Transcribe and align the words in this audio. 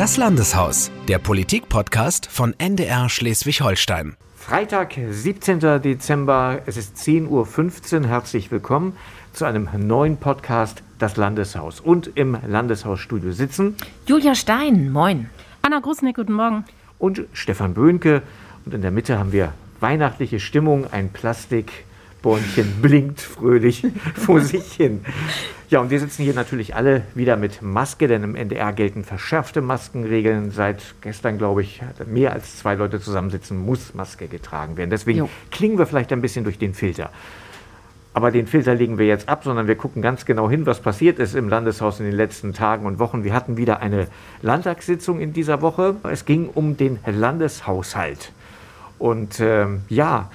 Das 0.00 0.16
Landeshaus, 0.16 0.90
der 1.08 1.18
Politik-Podcast 1.18 2.24
von 2.24 2.54
NDR 2.56 3.10
Schleswig-Holstein. 3.10 4.16
Freitag, 4.34 4.94
17. 4.94 5.60
Dezember, 5.82 6.62
es 6.64 6.78
ist 6.78 6.96
10.15 6.96 7.28
Uhr. 8.00 8.08
Herzlich 8.08 8.50
willkommen 8.50 8.96
zu 9.34 9.44
einem 9.44 9.68
neuen 9.76 10.16
Podcast 10.16 10.82
Das 10.98 11.18
Landeshaus. 11.18 11.80
Und 11.80 12.12
im 12.14 12.38
Landeshausstudio 12.46 13.32
sitzen 13.32 13.76
Julia 14.06 14.34
Stein, 14.34 14.90
moin. 14.90 15.28
Anna 15.60 15.80
Grusnick, 15.80 16.16
guten 16.16 16.32
Morgen. 16.32 16.64
Und 16.98 17.24
Stefan 17.34 17.74
Böhnke. 17.74 18.22
Und 18.64 18.72
in 18.72 18.80
der 18.80 18.92
Mitte 18.92 19.18
haben 19.18 19.32
wir 19.32 19.52
weihnachtliche 19.80 20.40
Stimmung, 20.40 20.90
ein 20.90 21.12
Plastikbäumchen 22.20 22.82
blinkt 22.82 23.20
fröhlich 23.20 23.86
vor 24.14 24.40
sich 24.40 24.72
hin. 24.72 25.00
Ja, 25.68 25.80
und 25.80 25.90
wir 25.90 26.00
sitzen 26.00 26.22
hier 26.22 26.34
natürlich 26.34 26.74
alle 26.74 27.02
wieder 27.14 27.36
mit 27.36 27.62
Maske, 27.62 28.08
denn 28.08 28.24
im 28.24 28.34
NDR 28.34 28.72
gelten 28.72 29.04
verschärfte 29.04 29.60
Maskenregeln. 29.60 30.50
Seit 30.50 30.82
gestern, 31.00 31.38
glaube 31.38 31.62
ich, 31.62 31.80
mehr 32.06 32.32
als 32.32 32.58
zwei 32.58 32.74
Leute 32.74 33.00
zusammensitzen, 33.00 33.56
muss 33.58 33.94
Maske 33.94 34.26
getragen 34.26 34.76
werden. 34.76 34.90
Deswegen 34.90 35.20
jo. 35.20 35.30
klingen 35.50 35.78
wir 35.78 35.86
vielleicht 35.86 36.12
ein 36.12 36.20
bisschen 36.20 36.44
durch 36.44 36.58
den 36.58 36.74
Filter. 36.74 37.10
Aber 38.12 38.32
den 38.32 38.48
Filter 38.48 38.74
legen 38.74 38.98
wir 38.98 39.06
jetzt 39.06 39.28
ab, 39.28 39.44
sondern 39.44 39.68
wir 39.68 39.76
gucken 39.76 40.02
ganz 40.02 40.24
genau 40.24 40.50
hin, 40.50 40.66
was 40.66 40.80
passiert 40.80 41.20
ist 41.20 41.36
im 41.36 41.48
Landeshaus 41.48 42.00
in 42.00 42.06
den 42.06 42.16
letzten 42.16 42.52
Tagen 42.52 42.84
und 42.84 42.98
Wochen. 42.98 43.22
Wir 43.22 43.32
hatten 43.32 43.56
wieder 43.56 43.78
eine 43.78 44.08
Landtagssitzung 44.42 45.20
in 45.20 45.32
dieser 45.32 45.62
Woche. 45.62 45.94
Es 46.02 46.24
ging 46.24 46.48
um 46.52 46.76
den 46.76 46.98
Landeshaushalt. 47.06 48.32
Und 48.98 49.38
ähm, 49.38 49.82
ja, 49.88 50.28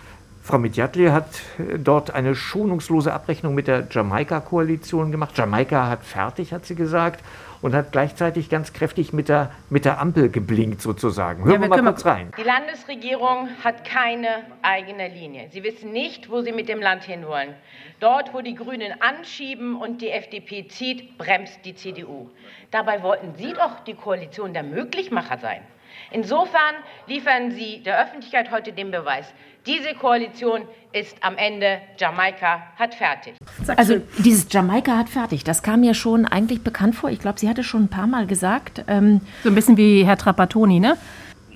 Frau 0.45 0.59
Midjatli 0.59 1.08
hat 1.08 1.26
äh, 1.58 1.80
dort 1.80 2.13
eine 2.13 2.35
schonungslose 2.35 3.12
Abrechnung 3.12 3.55
mit 3.55 3.67
der 3.67 3.88
Jamaika-Koalition 3.90 5.12
gemacht. 5.12 5.35
Jamaika 5.35 5.90
hat 5.90 6.04
fertig, 6.04 6.54
hat 6.54 6.68
sie 6.68 6.76
gesagt, 6.76 7.23
und 7.63 7.73
hat 7.73 7.91
gleichzeitig 7.91 8.48
ganz 8.48 8.71
kräftig 8.71 9.12
mit 9.12 9.27
der, 9.27 9.49
mit 9.71 9.85
der 9.85 9.99
Ampel 9.99 10.30
geblinkt 10.30 10.84
sozusagen. 10.84 11.45
Hören 11.45 11.54
ja, 11.54 11.62
wir, 11.62 11.76
wir 11.76 11.81
mal 11.81 11.94
kurz 11.94 12.05
rein. 12.05 12.32
Die 12.38 12.43
Landesregierung 12.43 13.49
hat 13.63 13.85
keine 13.85 14.43
eigene 14.62 15.07
Linie. 15.07 15.49
Sie 15.49 15.63
wissen 15.63 15.91
nicht, 15.91 16.29
wo 16.29 16.41
sie 16.41 16.51
mit 16.51 16.70
dem 16.70 16.79
Land 16.79 17.05
hinwollen. 17.05 17.55
Dort, 17.99 18.32
wo 18.35 18.41
die 18.41 18.54
Grünen 18.54 18.93
anschieben 19.01 19.76
und 19.76 20.04
die 20.04 20.12
FDP 20.12 20.68
zieht, 20.68 21.18
bremst 21.18 21.66
die 21.66 21.73
CDU. 21.73 22.29
Dabei 22.70 23.01
wollten 23.01 23.34
Sie 23.34 23.51
doch 23.54 23.79
die 23.79 23.96
Koalition 23.96 24.54
der 24.54 24.62
Möglichmacher 24.62 25.40
sein. 25.40 25.62
Insofern 26.12 26.76
liefern 27.07 27.49
Sie 27.49 27.82
der 27.82 27.99
Öffentlichkeit 27.99 28.51
heute 28.51 28.73
den 28.73 28.91
Beweis. 28.91 29.34
Diese 29.66 29.96
Koalition 29.96 30.62
ist 30.94 31.16
am 31.21 31.38
Ende 31.38 31.80
Jamaika 31.98 32.62
hat 32.77 32.94
fertig. 32.94 33.34
Also 33.76 33.99
dieses 34.20 34.46
Jamaika 34.52 34.96
hat 34.96 35.10
fertig, 35.10 35.44
das 35.44 35.63
kam 35.63 35.80
mir 35.80 35.96
schon 35.96 36.26
eigentlich 36.26 36.62
bekannt 36.62 36.96
vor. 36.96 37.10
Ich 37.10 37.20
glaube, 37.20 37.40
sie 37.40 37.49
hatte 37.49 37.63
schon 37.63 37.85
ein 37.85 37.88
paar 37.88 38.05
Mal 38.05 38.27
gesagt. 38.27 38.84
Ähm, 38.88 39.22
so 39.44 39.49
ein 39.49 39.55
bisschen 39.55 39.76
wie 39.76 40.05
Herr 40.05 40.18
Trapattoni, 40.18 40.80
ne? 40.80 40.98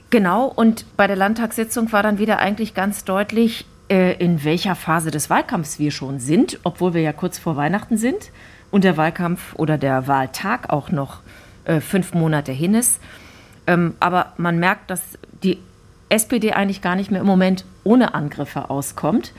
Genau, 0.09 0.45
und 0.47 0.85
bei 0.97 1.05
der 1.05 1.15
Landtagssitzung 1.15 1.91
war 1.91 2.01
dann 2.01 2.17
wieder 2.17 2.39
eigentlich 2.39 2.73
ganz 2.73 3.05
deutlich, 3.05 3.67
äh, 3.91 4.15
in 4.17 4.43
welcher 4.43 4.73
Phase 4.73 5.11
des 5.11 5.29
Wahlkampfs 5.29 5.77
wir 5.77 5.91
schon 5.91 6.19
sind, 6.19 6.59
obwohl 6.63 6.95
wir 6.95 7.01
ja 7.01 7.13
kurz 7.13 7.37
vor 7.37 7.57
Weihnachten 7.57 7.97
sind 7.97 8.31
und 8.71 8.83
der 8.83 8.97
Wahlkampf 8.97 9.53
oder 9.55 9.77
der 9.77 10.07
Wahltag 10.07 10.71
auch 10.71 10.89
noch 10.89 11.19
äh, 11.65 11.79
fünf 11.79 12.15
Monate 12.15 12.51
hin 12.51 12.73
ist. 12.73 12.99
Ähm, 13.67 13.93
aber 13.99 14.33
man 14.37 14.57
merkt, 14.57 14.89
dass 14.89 15.01
die 15.43 15.59
SPD 16.09 16.53
eigentlich 16.53 16.81
gar 16.81 16.95
nicht 16.95 17.11
mehr 17.11 17.21
im 17.21 17.27
Moment 17.27 17.65
ohne 17.83 18.13
Angriffe 18.13 18.69
auskommt. 18.69 19.33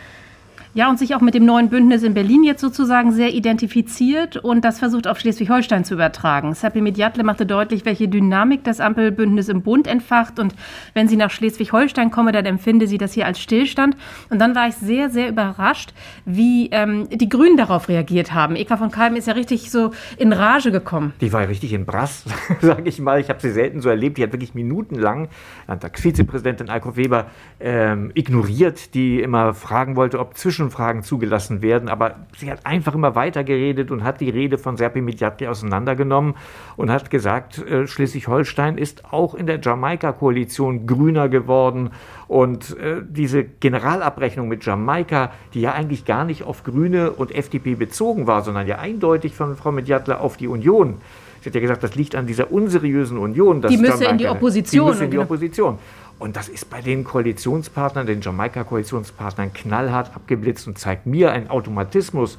Ja, 0.73 0.89
und 0.89 1.01
sich 1.01 1.17
auch 1.17 1.21
mit 1.21 1.35
dem 1.35 1.45
neuen 1.45 1.69
Bündnis 1.69 2.05
in 2.05 2.15
Berlin 2.15 2.45
jetzt 2.45 2.61
sozusagen 2.61 3.11
sehr 3.11 3.35
identifiziert 3.35 4.37
und 4.37 4.65
das 4.65 4.79
versucht 4.79 5.09
auf 5.09 5.19
Schleswig-Holstein 5.19 5.85
zu 5.85 5.95
übertragen. 5.95 6.55
Seppi 6.55 6.81
Mediatle 6.81 7.25
machte 7.25 7.45
deutlich, 7.45 7.85
welche 7.85 8.07
Dynamik 8.07 8.62
das 8.62 8.79
Ampelbündnis 8.79 9.49
im 9.49 9.62
Bund 9.62 9.89
entfacht 9.89 10.39
und 10.39 10.55
wenn 10.95 11.09
sie 11.09 11.17
nach 11.17 11.33
Schleswig-Holstein 11.33 12.12
komme, 12.12 12.31
dann 12.31 12.47
empfinde 12.47 12.87
sie 12.87 12.99
das 12.99 13.15
hier 13.15 13.27
als 13.27 13.41
Stillstand. 13.41 13.97
Und 14.29 14.39
dann 14.39 14.55
war 14.55 14.69
ich 14.69 14.77
sehr, 14.77 15.11
sehr 15.11 15.28
überrascht, 15.28 15.93
wie 16.25 16.69
ähm, 16.71 17.09
die 17.11 17.28
Grünen 17.28 17.56
darauf 17.56 17.89
reagiert 17.89 18.33
haben. 18.33 18.55
Eka 18.55 18.77
von 18.77 18.93
Kalm 18.93 19.17
ist 19.17 19.27
ja 19.27 19.33
richtig 19.33 19.73
so 19.73 19.91
in 20.19 20.33
Rage 20.33 20.71
gekommen. 20.71 21.15
Die 21.21 21.33
war 21.33 21.41
ja 21.41 21.49
richtig 21.49 21.73
in 21.73 21.84
Brass, 21.84 22.25
sage 22.61 22.89
ich 22.89 23.00
mal. 23.00 23.19
Ich 23.19 23.28
habe 23.28 23.41
sie 23.41 23.50
selten 23.50 23.81
so 23.81 23.89
erlebt. 23.89 24.19
Die 24.19 24.23
hat 24.23 24.33
wirklich 24.33 24.55
minutenlang 24.55 25.31
Landtagsvizepräsidentin 25.67 26.71
Alko 26.71 26.97
Weber 26.97 27.27
ähm, 27.59 28.12
ignoriert, 28.15 28.94
die 28.94 29.21
immer 29.21 29.53
fragen 29.53 29.97
wollte, 29.97 30.21
ob 30.21 30.37
zwischen 30.37 30.59
Zwischenfragen 30.60 31.03
zugelassen 31.03 31.62
werden, 31.62 31.88
aber 31.88 32.16
sie 32.37 32.50
hat 32.50 32.66
einfach 32.66 32.94
immer 32.94 33.15
weiter 33.15 33.44
geredet 33.44 33.91
und 33.91 34.04
hat 34.04 34.21
die 34.21 34.28
Rede 34.28 34.59
von 34.59 34.76
Serpi 34.76 35.00
Midyatli 35.00 35.47
auseinandergenommen 35.47 36.34
und 36.76 36.91
hat 36.91 37.10
gesagt, 37.10 37.59
äh, 37.66 37.87
Schleswig-Holstein 37.87 38.76
ist 38.76 39.10
auch 39.10 39.34
in 39.34 39.47
der 39.47 39.59
Jamaika-Koalition 39.59 40.87
grüner 40.87 41.31
geworden 41.31 41.91
und 42.28 42.76
äh, 42.76 42.97
diese 43.09 43.44
Generalabrechnung 43.44 44.49
mit 44.49 44.66
Jamaika, 44.66 45.32
die 45.54 45.62
ja 45.62 45.72
eigentlich 45.72 46.04
gar 46.04 46.26
nicht 46.26 46.44
auf 46.44 46.62
Grüne 46.62 47.12
und 47.12 47.34
FDP 47.34 47.75
bezogen 47.75 48.26
war, 48.26 48.43
sondern 48.43 48.66
ja 48.66 48.78
eindeutig 48.78 49.34
von 49.34 49.56
Frau 49.56 49.72
Midyatli 49.72 50.12
auf 50.12 50.37
die 50.37 50.49
Union. 50.49 50.99
Sie 51.41 51.49
hat 51.49 51.54
ja 51.54 51.60
gesagt, 51.62 51.82
das 51.82 51.94
liegt 51.94 52.15
an 52.16 52.26
dieser 52.26 52.53
unseriösen 52.53 53.16
Union. 53.16 53.62
die 53.62 53.78
müsse 53.78 53.93
Jamaika, 53.93 54.10
in 54.10 54.19
die 54.19 54.28
Opposition. 54.28 54.87
Die 54.87 54.91
müsse 54.91 55.04
in 55.04 55.10
die 55.10 55.19
Opposition. 55.19 55.78
Und 56.20 56.36
das 56.36 56.50
ist 56.50 56.69
bei 56.69 56.82
den 56.82 57.03
Koalitionspartnern, 57.03 58.06
den 58.06 58.20
Jamaika-Koalitionspartnern, 58.20 59.54
knallhart 59.54 60.14
abgeblitzt 60.14 60.69
und 60.69 60.78
zeigt 60.78 61.06
mir 61.06 61.32
einen 61.32 61.48
Automatismus. 61.48 62.36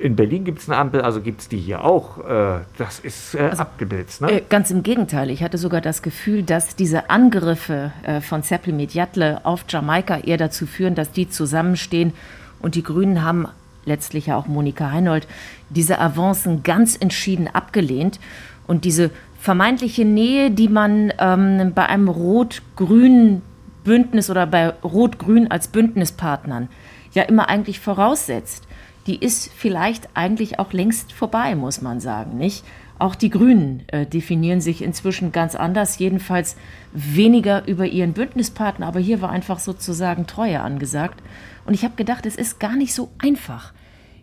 In 0.00 0.14
Berlin 0.14 0.44
gibt 0.44 0.60
es 0.60 0.68
eine 0.68 0.78
Ampel, 0.78 1.00
also 1.00 1.20
gibt 1.20 1.40
es 1.40 1.48
die 1.48 1.58
hier 1.58 1.84
auch. 1.84 2.18
Äh, 2.18 2.60
das 2.78 3.00
ist 3.00 3.34
äh, 3.34 3.40
also, 3.40 3.62
abgeblitzt. 3.62 4.20
Ne? 4.20 4.30
Äh, 4.30 4.42
ganz 4.48 4.70
im 4.70 4.84
Gegenteil. 4.84 5.30
Ich 5.30 5.42
hatte 5.42 5.58
sogar 5.58 5.80
das 5.80 6.02
Gefühl, 6.02 6.44
dass 6.44 6.76
diese 6.76 7.10
Angriffe 7.10 7.92
von 8.22 8.42
Seppel 8.42 8.72
Medjatle 8.72 9.40
auf 9.44 9.64
Jamaika 9.68 10.18
eher 10.18 10.36
dazu 10.36 10.64
führen, 10.64 10.94
dass 10.94 11.10
die 11.10 11.28
zusammenstehen. 11.28 12.12
Und 12.60 12.76
die 12.76 12.84
Grünen 12.84 13.24
haben 13.24 13.48
letztlich 13.86 14.26
ja 14.26 14.36
auch 14.36 14.46
Monika 14.46 14.92
Heinold 14.92 15.26
diese 15.68 15.98
Avancen 15.98 16.62
ganz 16.62 16.96
entschieden 16.96 17.48
abgelehnt. 17.48 18.20
Und 18.68 18.84
diese 18.84 19.10
vermeintliche 19.46 20.04
Nähe, 20.04 20.50
die 20.50 20.66
man 20.66 21.12
ähm, 21.20 21.70
bei 21.72 21.86
einem 21.86 22.08
rot-grünen 22.08 23.42
Bündnis 23.84 24.28
oder 24.28 24.44
bei 24.44 24.70
Rot-Grün 24.70 25.52
als 25.52 25.68
Bündnispartnern 25.68 26.68
ja 27.12 27.22
immer 27.22 27.48
eigentlich 27.48 27.78
voraussetzt, 27.78 28.66
die 29.06 29.14
ist 29.14 29.52
vielleicht 29.54 30.08
eigentlich 30.14 30.58
auch 30.58 30.72
längst 30.72 31.12
vorbei, 31.12 31.54
muss 31.54 31.80
man 31.80 32.00
sagen, 32.00 32.36
nicht? 32.38 32.64
Auch 32.98 33.14
die 33.14 33.30
Grünen 33.30 33.84
äh, 33.86 34.04
definieren 34.04 34.60
sich 34.60 34.82
inzwischen 34.82 35.30
ganz 35.30 35.54
anders, 35.54 36.00
jedenfalls 36.00 36.56
weniger 36.92 37.68
über 37.68 37.86
ihren 37.86 38.14
Bündnispartner, 38.14 38.88
aber 38.88 38.98
hier 38.98 39.22
war 39.22 39.30
einfach 39.30 39.60
sozusagen 39.60 40.26
Treue 40.26 40.60
angesagt. 40.60 41.22
Und 41.66 41.74
ich 41.74 41.84
habe 41.84 41.94
gedacht, 41.94 42.26
es 42.26 42.34
ist 42.34 42.58
gar 42.58 42.74
nicht 42.74 42.92
so 42.92 43.10
einfach, 43.18 43.72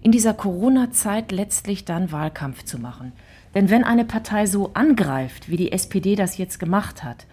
in 0.02 0.12
dieser 0.12 0.34
Corona-Zeit 0.34 1.32
letztlich 1.32 1.86
dann 1.86 2.12
Wahlkampf 2.12 2.66
zu 2.66 2.78
machen. 2.78 3.14
Denn 3.54 3.70
wenn 3.70 3.84
eine 3.84 4.06
Partei 4.06 4.46
so 4.46 4.72
angreift, 4.74 5.50
wie 5.50 5.58
die 5.58 5.72
SPD 5.72 6.16
das 6.16 6.38
jetzt 6.38 6.60
gemacht 6.60 7.04
hat, 7.04 7.26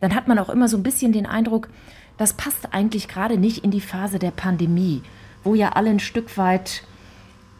dann 0.00 0.14
hat 0.14 0.28
man 0.28 0.38
auch 0.38 0.48
immer 0.48 0.68
so 0.68 0.76
ein 0.76 0.82
bisschen 0.82 1.12
den 1.12 1.26
Eindruck, 1.26 1.68
das 2.16 2.32
passt 2.32 2.72
eigentlich 2.72 3.08
gerade 3.08 3.38
nicht 3.38 3.64
in 3.64 3.70
die 3.70 3.80
Phase 3.80 4.18
der 4.18 4.30
Pandemie, 4.30 5.02
wo 5.44 5.54
ja 5.54 5.70
alle 5.72 5.90
ein 5.90 6.00
Stück 6.00 6.36
weit 6.38 6.82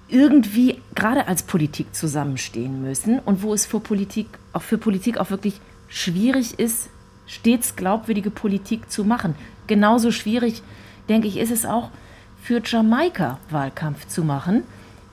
irgendwie 0.09 0.81
gerade 0.95 1.29
als 1.29 1.43
Politik 1.43 1.95
zusammenstehen 1.95 2.83
müssen 2.83 3.21
und 3.21 3.43
wo 3.43 3.55
es 3.55 3.65
für 3.65 3.81
Politik 3.81 4.27
auch 4.53 4.63
für 4.63 4.79
Politik 4.79 5.19
auch 5.19 5.31
wirklich 5.31 5.61
schwierig 5.89 6.59
ist, 6.59 6.89
stets 7.27 7.77
glaubwürdige 7.77 8.31
Politik 8.31 8.91
zu 8.91 9.05
machen. 9.05 9.35
Genauso 9.67 10.11
schwierig, 10.11 10.63
denke 11.09 11.29
ich, 11.29 11.37
ist 11.37 11.53
es 11.53 11.65
auch 11.65 11.91
für 12.43 12.61
Jamaika 12.65 13.39
Wahlkampf 13.51 14.09
zu 14.09 14.25
machen 14.25 14.65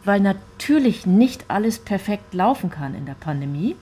weil 0.04 0.20
natürlich 0.20 1.06
nicht 1.06 1.46
alles 1.50 1.80
perfekt 1.80 2.34
laufen 2.34 2.70
kann 2.70 2.96
in 2.96 3.06
der 3.06 3.16
Pandemie 3.16 3.76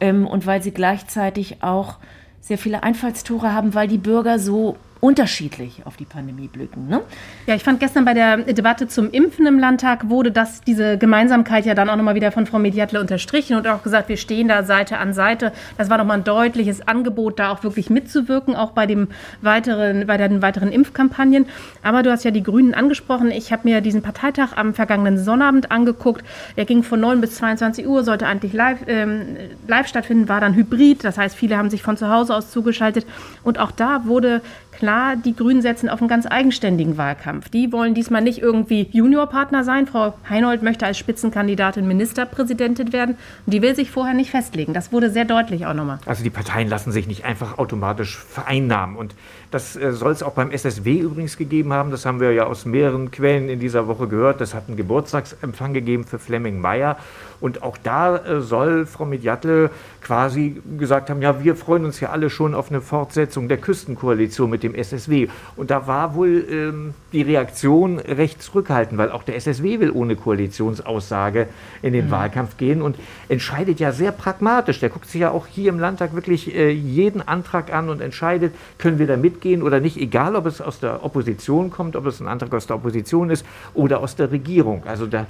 ähm, 0.00 0.26
und 0.26 0.46
weil 0.46 0.62
sie 0.62 0.72
gleichzeitig 0.72 1.62
auch 1.62 1.96
sehr 2.40 2.58
viele 2.58 2.82
Einfallstore 2.82 3.52
haben, 3.52 3.74
weil 3.74 3.88
die 3.88 3.98
Bürger 3.98 4.38
so 4.38 4.76
unterschiedlich 5.00 5.82
auf 5.84 5.96
die 5.96 6.04
Pandemie 6.04 6.48
blicken. 6.48 6.88
Ne? 6.88 7.00
Ja, 7.46 7.54
ich 7.54 7.62
fand 7.62 7.78
gestern 7.78 8.04
bei 8.04 8.14
der 8.14 8.38
Debatte 8.38 8.88
zum 8.88 9.10
Impfen 9.10 9.46
im 9.46 9.58
Landtag 9.58 10.08
wurde 10.08 10.32
das, 10.32 10.60
diese 10.62 10.98
Gemeinsamkeit 10.98 11.66
ja 11.66 11.74
dann 11.74 11.88
auch 11.88 11.96
nochmal 11.96 12.16
wieder 12.16 12.32
von 12.32 12.46
Frau 12.46 12.58
Mediatle 12.58 13.00
unterstrichen 13.00 13.56
und 13.56 13.66
auch 13.68 13.82
gesagt, 13.82 14.08
wir 14.08 14.16
stehen 14.16 14.48
da 14.48 14.64
Seite 14.64 14.98
an 14.98 15.12
Seite. 15.12 15.52
Das 15.76 15.88
war 15.88 15.98
nochmal 15.98 16.18
ein 16.18 16.24
deutliches 16.24 16.86
Angebot, 16.86 17.38
da 17.38 17.52
auch 17.52 17.62
wirklich 17.62 17.90
mitzuwirken, 17.90 18.56
auch 18.56 18.72
bei, 18.72 18.86
dem 18.86 19.08
weiteren, 19.40 20.06
bei 20.06 20.16
den 20.16 20.42
weiteren 20.42 20.72
Impfkampagnen. 20.72 21.46
Aber 21.82 22.02
du 22.02 22.10
hast 22.10 22.24
ja 22.24 22.32
die 22.32 22.42
Grünen 22.42 22.74
angesprochen. 22.74 23.30
Ich 23.30 23.52
habe 23.52 23.68
mir 23.68 23.80
diesen 23.80 24.02
Parteitag 24.02 24.56
am 24.56 24.74
vergangenen 24.74 25.18
Sonnabend 25.18 25.70
angeguckt. 25.70 26.24
Er 26.56 26.64
ging 26.64 26.82
von 26.82 26.98
9 26.98 27.20
bis 27.20 27.36
22 27.36 27.86
Uhr, 27.86 28.02
sollte 28.02 28.26
eigentlich 28.26 28.52
live, 28.52 28.78
ähm, 28.88 29.36
live 29.68 29.86
stattfinden, 29.86 30.28
war 30.28 30.40
dann 30.40 30.54
hybrid. 30.54 31.04
Das 31.04 31.18
heißt, 31.18 31.36
viele 31.36 31.56
haben 31.56 31.70
sich 31.70 31.82
von 31.82 31.96
zu 31.96 32.08
Hause 32.08 32.34
aus 32.34 32.50
zugeschaltet. 32.50 33.06
Und 33.44 33.58
auch 33.58 33.70
da 33.70 34.06
wurde 34.06 34.42
klar, 34.78 35.16
die 35.16 35.34
Grünen 35.34 35.60
setzen 35.60 35.88
auf 35.88 36.00
einen 36.00 36.08
ganz 36.08 36.26
eigenständigen 36.26 36.96
Wahlkampf. 36.96 37.48
Die 37.48 37.72
wollen 37.72 37.94
diesmal 37.94 38.22
nicht 38.22 38.38
irgendwie 38.38 38.88
Juniorpartner 38.92 39.64
sein. 39.64 39.86
Frau 39.86 40.14
Heinold 40.28 40.62
möchte 40.62 40.86
als 40.86 40.96
Spitzenkandidatin 40.98 41.86
Ministerpräsidentin 41.86 42.92
werden 42.92 43.16
und 43.44 43.52
die 43.52 43.60
will 43.60 43.74
sich 43.74 43.90
vorher 43.90 44.14
nicht 44.14 44.30
festlegen. 44.30 44.72
Das 44.72 44.92
wurde 44.92 45.10
sehr 45.10 45.24
deutlich 45.24 45.66
auch 45.66 45.74
nochmal. 45.74 45.98
Also 46.06 46.22
die 46.22 46.30
Parteien 46.30 46.68
lassen 46.68 46.92
sich 46.92 47.06
nicht 47.06 47.24
einfach 47.24 47.58
automatisch 47.58 48.16
vereinnahmen. 48.16 48.96
Und 48.96 49.14
das 49.50 49.76
äh, 49.76 49.92
soll 49.92 50.12
es 50.12 50.22
auch 50.22 50.32
beim 50.32 50.50
SSW 50.50 50.98
übrigens 50.98 51.36
gegeben 51.36 51.72
haben. 51.72 51.90
Das 51.90 52.04
haben 52.04 52.20
wir 52.20 52.32
ja 52.32 52.44
aus 52.44 52.64
mehreren 52.64 53.10
Quellen 53.10 53.48
in 53.48 53.60
dieser 53.60 53.86
Woche 53.86 54.06
gehört. 54.06 54.40
Das 54.40 54.54
hat 54.54 54.64
einen 54.68 54.76
Geburtstagsempfang 54.76 55.72
gegeben 55.72 56.04
für 56.04 56.18
Flemming 56.18 56.60
Meyer. 56.60 56.96
Und 57.40 57.62
auch 57.62 57.76
da 57.76 58.16
äh, 58.16 58.40
soll 58.40 58.84
Frau 58.86 59.04
Mediatle 59.04 59.70
quasi 60.00 60.60
gesagt 60.78 61.10
haben, 61.10 61.22
ja, 61.22 61.42
wir 61.42 61.54
freuen 61.54 61.84
uns 61.84 62.00
ja 62.00 62.10
alle 62.10 62.30
schon 62.30 62.54
auf 62.54 62.70
eine 62.70 62.80
Fortsetzung 62.80 63.48
der 63.48 63.58
Küstenkoalition 63.58 64.50
mit 64.50 64.62
dem 64.62 64.74
SSW. 64.74 65.28
Und 65.56 65.70
da 65.70 65.86
war 65.86 66.14
wohl 66.14 66.44
ähm, 66.50 66.94
die 67.12 67.22
Reaktion 67.22 67.98
recht 67.98 68.42
zurückhaltend, 68.42 68.98
weil 68.98 69.10
auch 69.10 69.22
der 69.22 69.36
SSW 69.36 69.80
will 69.80 69.90
ohne 69.90 70.16
Koalitionsaussage 70.16 71.48
in 71.82 71.92
den 71.92 72.06
mhm. 72.06 72.10
Wahlkampf 72.10 72.56
gehen 72.56 72.82
und 72.82 72.96
entscheidet 73.28 73.80
ja 73.80 73.92
sehr 73.92 74.12
pragmatisch. 74.12 74.80
Der 74.80 74.88
guckt 74.88 75.06
sich 75.06 75.20
ja 75.20 75.30
auch 75.30 75.46
hier 75.46 75.68
im 75.68 75.78
Landtag 75.78 76.14
wirklich 76.14 76.54
äh, 76.54 76.70
jeden 76.70 77.26
Antrag 77.26 77.72
an 77.72 77.88
und 77.88 78.00
entscheidet, 78.00 78.54
können 78.78 78.98
wir 78.98 79.06
da 79.06 79.16
mitgehen 79.38 79.62
oder 79.62 79.80
nicht, 79.80 79.96
egal 79.96 80.36
ob 80.36 80.46
es 80.46 80.60
aus 80.60 80.80
der 80.80 81.04
Opposition 81.04 81.70
kommt, 81.70 81.96
ob 81.96 82.06
es 82.06 82.20
ein 82.20 82.26
Antrag 82.26 82.52
aus 82.54 82.66
der 82.66 82.76
Opposition 82.76 83.30
ist 83.30 83.46
oder 83.74 84.00
aus 84.00 84.16
der 84.16 84.30
Regierung. 84.32 84.82
Also 84.86 85.06
da 85.06 85.26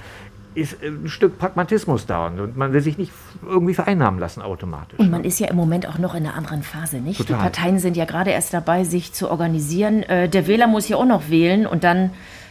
ist 0.55 0.83
ein 0.83 1.09
Stück 1.09 1.39
Pragmatismus 1.39 2.07
da 2.07 2.27
und 2.27 2.57
man 2.57 2.73
will 2.73 2.81
sich 2.81 2.99
nicht 2.99 3.13
irgendwie 3.47 3.75
vereinnahmen 3.75 4.19
lassen 4.19 4.43
automatisch. 4.43 4.99
Und 4.99 5.11
man 5.11 5.25
ist 5.25 5.39
ja 5.39 5.49
im 5.49 5.57
Moment 5.57 5.87
auch 5.87 5.99
noch 5.99 6.15
in 6.15 6.27
einer 6.27 6.35
anderen 6.35 6.63
Phase, 6.63 6.97
nicht? 6.97 7.19
Total. 7.19 7.37
Die 7.37 7.43
Parteien 7.43 7.79
sind 7.79 7.97
ja 7.97 8.07
gerade 8.07 8.31
erst 8.31 8.55
dabei, 8.55 8.85
sich 8.85 9.13
zu 9.13 9.31
organisieren. 9.31 10.03
Äh, 10.05 10.29
der 10.29 10.47
Wähler 10.47 10.67
muss 10.67 10.89
ja 10.89 10.97
auch 10.97 11.05
noch 11.05 11.29
wählen 11.29 11.67
und 11.67 11.85
dann 11.85 12.11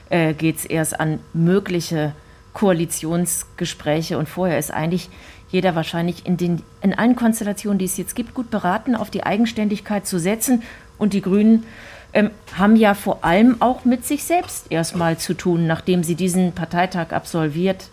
äh, 0.09 0.33
geht 0.33 0.57
es 0.57 0.65
erst 0.65 0.99
an 0.99 1.19
mögliche 1.33 2.13
Koalitionsgespräche 2.53 4.17
und 4.17 4.29
vorher 4.29 4.57
ist 4.57 4.71
eigentlich 4.71 5.09
jeder 5.49 5.75
wahrscheinlich 5.75 6.25
in, 6.25 6.37
den, 6.37 6.61
in 6.81 6.93
allen 6.93 7.15
Konstellationen, 7.15 7.79
die 7.79 7.85
es 7.85 7.97
jetzt 7.97 8.15
gibt, 8.15 8.33
gut 8.33 8.49
beraten, 8.49 8.95
auf 8.95 9.09
die 9.09 9.23
Eigenständigkeit 9.23 10.05
zu 10.05 10.19
setzen 10.19 10.61
und 10.97 11.13
die 11.13 11.21
Grünen 11.21 11.65
ähm, 12.13 12.31
haben 12.57 12.75
ja 12.75 12.93
vor 12.93 13.23
allem 13.23 13.57
auch 13.61 13.85
mit 13.85 14.05
sich 14.05 14.23
selbst 14.23 14.71
erstmal 14.71 15.17
zu 15.17 15.33
tun, 15.33 15.67
nachdem 15.67 16.03
sie 16.03 16.15
diesen 16.15 16.53
Parteitag 16.53 17.11
absolviert 17.11 17.89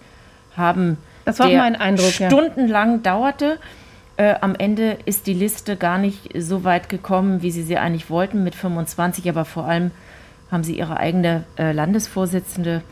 haben. 0.57 0.99
Das 1.25 1.39
war 1.39 1.49
mein 1.51 1.77
Eindruck. 1.77 2.11
Stundenlang 2.11 2.97
ja. 2.97 2.99
dauerte. 2.99 3.59
Äh, 4.17 4.35
am 4.41 4.55
Ende 4.55 4.99
ist 5.07 5.27
die 5.27 5.35
Liste 5.35 5.77
gar 5.77 5.99
nicht 5.99 6.31
so 6.39 6.63
weit 6.65 6.89
gekommen, 6.89 7.43
wie 7.43 7.51
sie 7.51 7.63
sie 7.63 7.79
eigentlich 7.79 8.11
wollten, 8.11 8.45
mit 8.45 8.55
25, 8.55 9.29
aber 9.29 9.45
vor 9.45 9.65
allem 9.65 9.91
haben 10.51 10.63
sie 10.63 10.79
ihre 10.79 10.99
eigene 10.99 11.45
äh, 11.59 11.73
Landesvorsitzende 11.73 12.83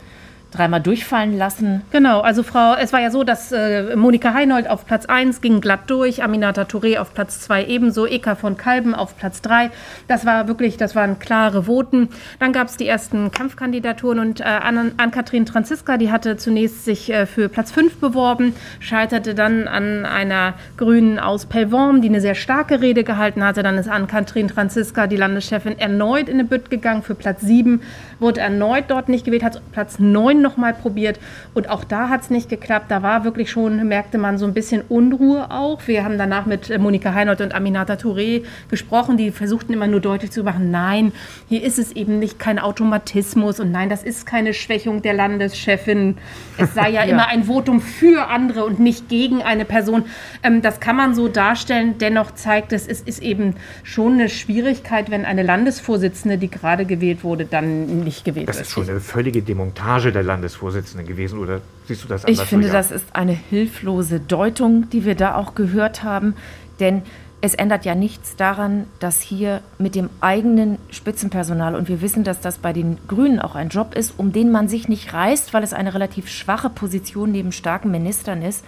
dreimal 0.53 0.81
durchfallen 0.81 1.37
lassen. 1.37 1.81
Genau, 1.91 2.21
also 2.21 2.43
Frau, 2.43 2.75
es 2.75 2.93
war 2.93 3.01
ja 3.01 3.11
so, 3.11 3.23
dass 3.23 3.51
äh, 3.51 3.95
Monika 3.95 4.33
Heinold 4.33 4.69
auf 4.69 4.85
Platz 4.85 5.05
1 5.05 5.41
ging 5.41 5.61
glatt 5.61 5.81
durch, 5.87 6.23
Aminata 6.23 6.63
Touré 6.63 6.99
auf 6.99 7.13
Platz 7.13 7.41
2 7.41 7.65
ebenso, 7.65 8.05
Eka 8.05 8.35
von 8.35 8.57
Kalben 8.57 8.93
auf 8.93 9.17
Platz 9.17 9.41
3. 9.41 9.71
Das 10.07 10.25
war 10.25 10.47
wirklich, 10.47 10.77
das 10.77 10.95
waren 10.95 11.19
klare 11.19 11.67
Voten. 11.67 12.09
Dann 12.39 12.53
gab 12.53 12.67
es 12.67 12.77
die 12.77 12.87
ersten 12.87 13.31
Kampfkandidaturen 13.31 14.19
und 14.19 14.41
äh, 14.41 14.43
Ann-Kathrin 14.43 15.47
Franziska, 15.47 15.97
die 15.97 16.11
hatte 16.11 16.37
zunächst 16.37 16.85
sich 16.85 17.11
äh, 17.11 17.25
für 17.25 17.49
Platz 17.49 17.71
5 17.71 17.97
beworben, 17.97 18.53
scheiterte 18.79 19.35
dann 19.35 19.67
an 19.67 20.05
einer 20.05 20.53
Grünen 20.77 21.19
aus 21.19 21.45
Pellworm, 21.45 22.01
die 22.01 22.09
eine 22.09 22.21
sehr 22.21 22.35
starke 22.35 22.81
Rede 22.81 23.03
gehalten 23.03 23.43
hatte. 23.43 23.63
Dann 23.63 23.77
ist 23.77 23.89
Ann-Kathrin 23.89 24.49
Franziska, 24.49 25.07
die 25.07 25.17
Landeschefin, 25.17 25.79
erneut 25.79 26.29
in 26.29 26.35
eine 26.35 26.45
Bütt 26.45 26.69
gegangen 26.69 27.01
für 27.01 27.15
Platz 27.15 27.41
7, 27.41 27.81
wurde 28.19 28.41
erneut 28.41 28.85
dort 28.89 29.09
nicht 29.09 29.25
gewählt, 29.25 29.43
hat 29.43 29.61
Platz 29.71 29.97
9 29.99 30.42
noch 30.43 30.57
mal 30.57 30.75
probiert 30.75 31.19
und 31.55 31.69
auch 31.69 31.83
da 31.83 32.09
hat 32.09 32.21
es 32.21 32.29
nicht 32.29 32.49
geklappt. 32.49 32.91
Da 32.91 33.01
war 33.01 33.23
wirklich 33.23 33.49
schon, 33.49 33.87
merkte 33.87 34.19
man 34.19 34.37
so 34.37 34.45
ein 34.45 34.53
bisschen 34.53 34.83
Unruhe 34.87 35.49
auch. 35.49 35.87
Wir 35.87 36.03
haben 36.03 36.19
danach 36.19 36.45
mit 36.45 36.69
äh, 36.69 36.77
Monika 36.77 37.13
Heinold 37.13 37.41
und 37.41 37.55
Aminata 37.55 37.93
Touré 37.93 38.43
gesprochen, 38.69 39.17
die 39.17 39.31
versuchten 39.31 39.73
immer 39.73 39.87
nur 39.87 39.99
deutlich 39.99 40.31
zu 40.31 40.43
machen, 40.43 40.69
nein, 40.69 41.11
hier 41.49 41.63
ist 41.63 41.79
es 41.79 41.91
eben 41.93 42.19
nicht 42.19 42.37
kein 42.37 42.59
Automatismus 42.59 43.59
und 43.59 43.71
nein, 43.71 43.89
das 43.89 44.03
ist 44.03 44.25
keine 44.25 44.53
Schwächung 44.53 45.01
der 45.01 45.13
Landeschefin. 45.13 46.17
Es 46.57 46.73
sei 46.73 46.89
ja, 46.89 47.03
ja. 47.03 47.11
immer 47.11 47.27
ein 47.27 47.45
Votum 47.45 47.81
für 47.81 48.27
andere 48.27 48.65
und 48.65 48.79
nicht 48.79 49.09
gegen 49.09 49.41
eine 49.41 49.65
Person. 49.65 50.05
Ähm, 50.43 50.61
das 50.61 50.79
kann 50.79 50.95
man 50.95 51.15
so 51.15 51.27
darstellen. 51.27 51.97
Dennoch 51.97 52.31
zeigt 52.31 52.73
es, 52.73 52.87
es 52.87 53.01
ist 53.01 53.21
eben 53.21 53.55
schon 53.83 54.13
eine 54.13 54.29
Schwierigkeit, 54.29 55.09
wenn 55.09 55.25
eine 55.25 55.43
Landesvorsitzende, 55.43 56.37
die 56.37 56.49
gerade 56.49 56.85
gewählt 56.85 57.23
wurde, 57.23 57.45
dann 57.45 58.03
nicht 58.03 58.25
gewählt 58.25 58.47
wird. 58.47 58.57
Das 58.57 58.67
ist 58.67 58.71
schon 58.71 58.89
eine 58.89 58.99
völlige 58.99 59.41
Demontage 59.41 60.11
der 60.11 60.23
Landesvorsitzenden. 60.23 60.32
Landesvorsitzenden 60.33 61.07
gewesen 61.07 61.39
oder 61.39 61.61
siehst 61.87 62.03
du 62.03 62.07
das 62.07 62.25
anders? 62.25 62.39
Ich 62.39 62.47
finde, 62.47 62.69
das 62.69 62.91
ist 62.91 63.15
eine 63.15 63.33
hilflose 63.33 64.19
Deutung, 64.19 64.89
die 64.89 65.05
wir 65.05 65.15
da 65.15 65.35
auch 65.35 65.55
gehört 65.55 66.03
haben, 66.03 66.35
denn 66.79 67.03
es 67.41 67.53
ändert 67.53 67.83
ja 67.83 67.93
nichts 67.93 68.37
daran, 68.37 68.85
dass 68.99 69.19
hier 69.19 69.61
mit 69.77 69.95
dem 69.95 70.09
eigenen 70.21 70.77
Spitzenpersonal, 70.91 71.75
und 71.75 71.89
wir 71.89 72.01
wissen, 72.01 72.23
dass 72.23 72.39
das 72.39 72.57
bei 72.57 72.71
den 72.71 72.97
Grünen 73.07 73.39
auch 73.39 73.55
ein 73.55 73.67
Job 73.67 73.95
ist, 73.95 74.13
um 74.17 74.31
den 74.31 74.49
man 74.49 74.69
sich 74.69 74.87
nicht 74.87 75.13
reißt, 75.13 75.53
weil 75.53 75.61
es 75.61 75.73
eine 75.73 75.93
relativ 75.93 76.29
schwache 76.29 76.69
Position 76.69 77.33
neben 77.33 77.51
starken 77.51 77.91
Ministern 77.91 78.41
ist, 78.41 78.63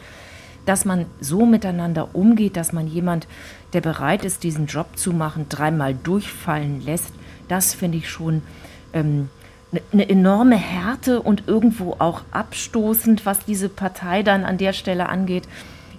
dass 0.65 0.83
man 0.83 1.05
so 1.21 1.45
miteinander 1.45 2.13
umgeht, 2.13 2.57
dass 2.57 2.73
man 2.73 2.87
jemand, 2.87 3.27
der 3.71 3.81
bereit 3.81 4.25
ist, 4.25 4.43
diesen 4.43 4.65
Job 4.65 4.97
zu 4.97 5.13
machen, 5.13 5.45
dreimal 5.47 5.95
durchfallen 5.95 6.81
lässt, 6.81 7.13
das 7.47 7.73
finde 7.73 7.97
ich 7.97 8.09
schon 8.09 8.41
ähm, 8.91 9.29
eine 9.91 10.07
enorme 10.09 10.55
Härte 10.55 11.21
und 11.21 11.47
irgendwo 11.47 11.95
auch 11.99 12.21
abstoßend, 12.31 13.25
was 13.25 13.39
diese 13.45 13.69
Partei 13.69 14.23
dann 14.23 14.45
an 14.45 14.57
der 14.57 14.73
Stelle 14.73 15.09
angeht. 15.09 15.43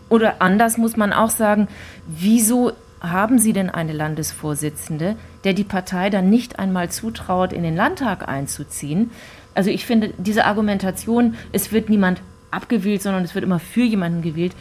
Oder 0.08 0.40
anders 0.40 0.78
muss 0.78 0.96
man 0.96 1.12
auch 1.12 1.30
sagen, 1.30 1.68
wieso 2.06 2.72
haben 3.00 3.38
Sie 3.38 3.52
denn 3.52 3.70
eine 3.70 3.92
Landesvorsitzende, 3.92 5.16
der 5.44 5.52
die 5.52 5.64
Partei 5.64 6.10
dann 6.10 6.30
nicht 6.30 6.58
einmal 6.58 6.90
zutraut, 6.90 7.52
in 7.52 7.62
den 7.62 7.76
Landtag 7.76 8.28
einzuziehen? 8.28 9.10
Also 9.54 9.70
ich 9.70 9.84
finde 9.84 10.12
diese 10.18 10.44
Argumentation, 10.44 11.34
es 11.52 11.72
wird 11.72 11.88
niemand 11.88 12.20
abgewählt, 12.50 13.02
sondern 13.02 13.24
es 13.24 13.34
wird 13.34 13.44
immer 13.44 13.58
für 13.58 13.82
jemanden 13.82 14.22
gewählt, 14.22 14.52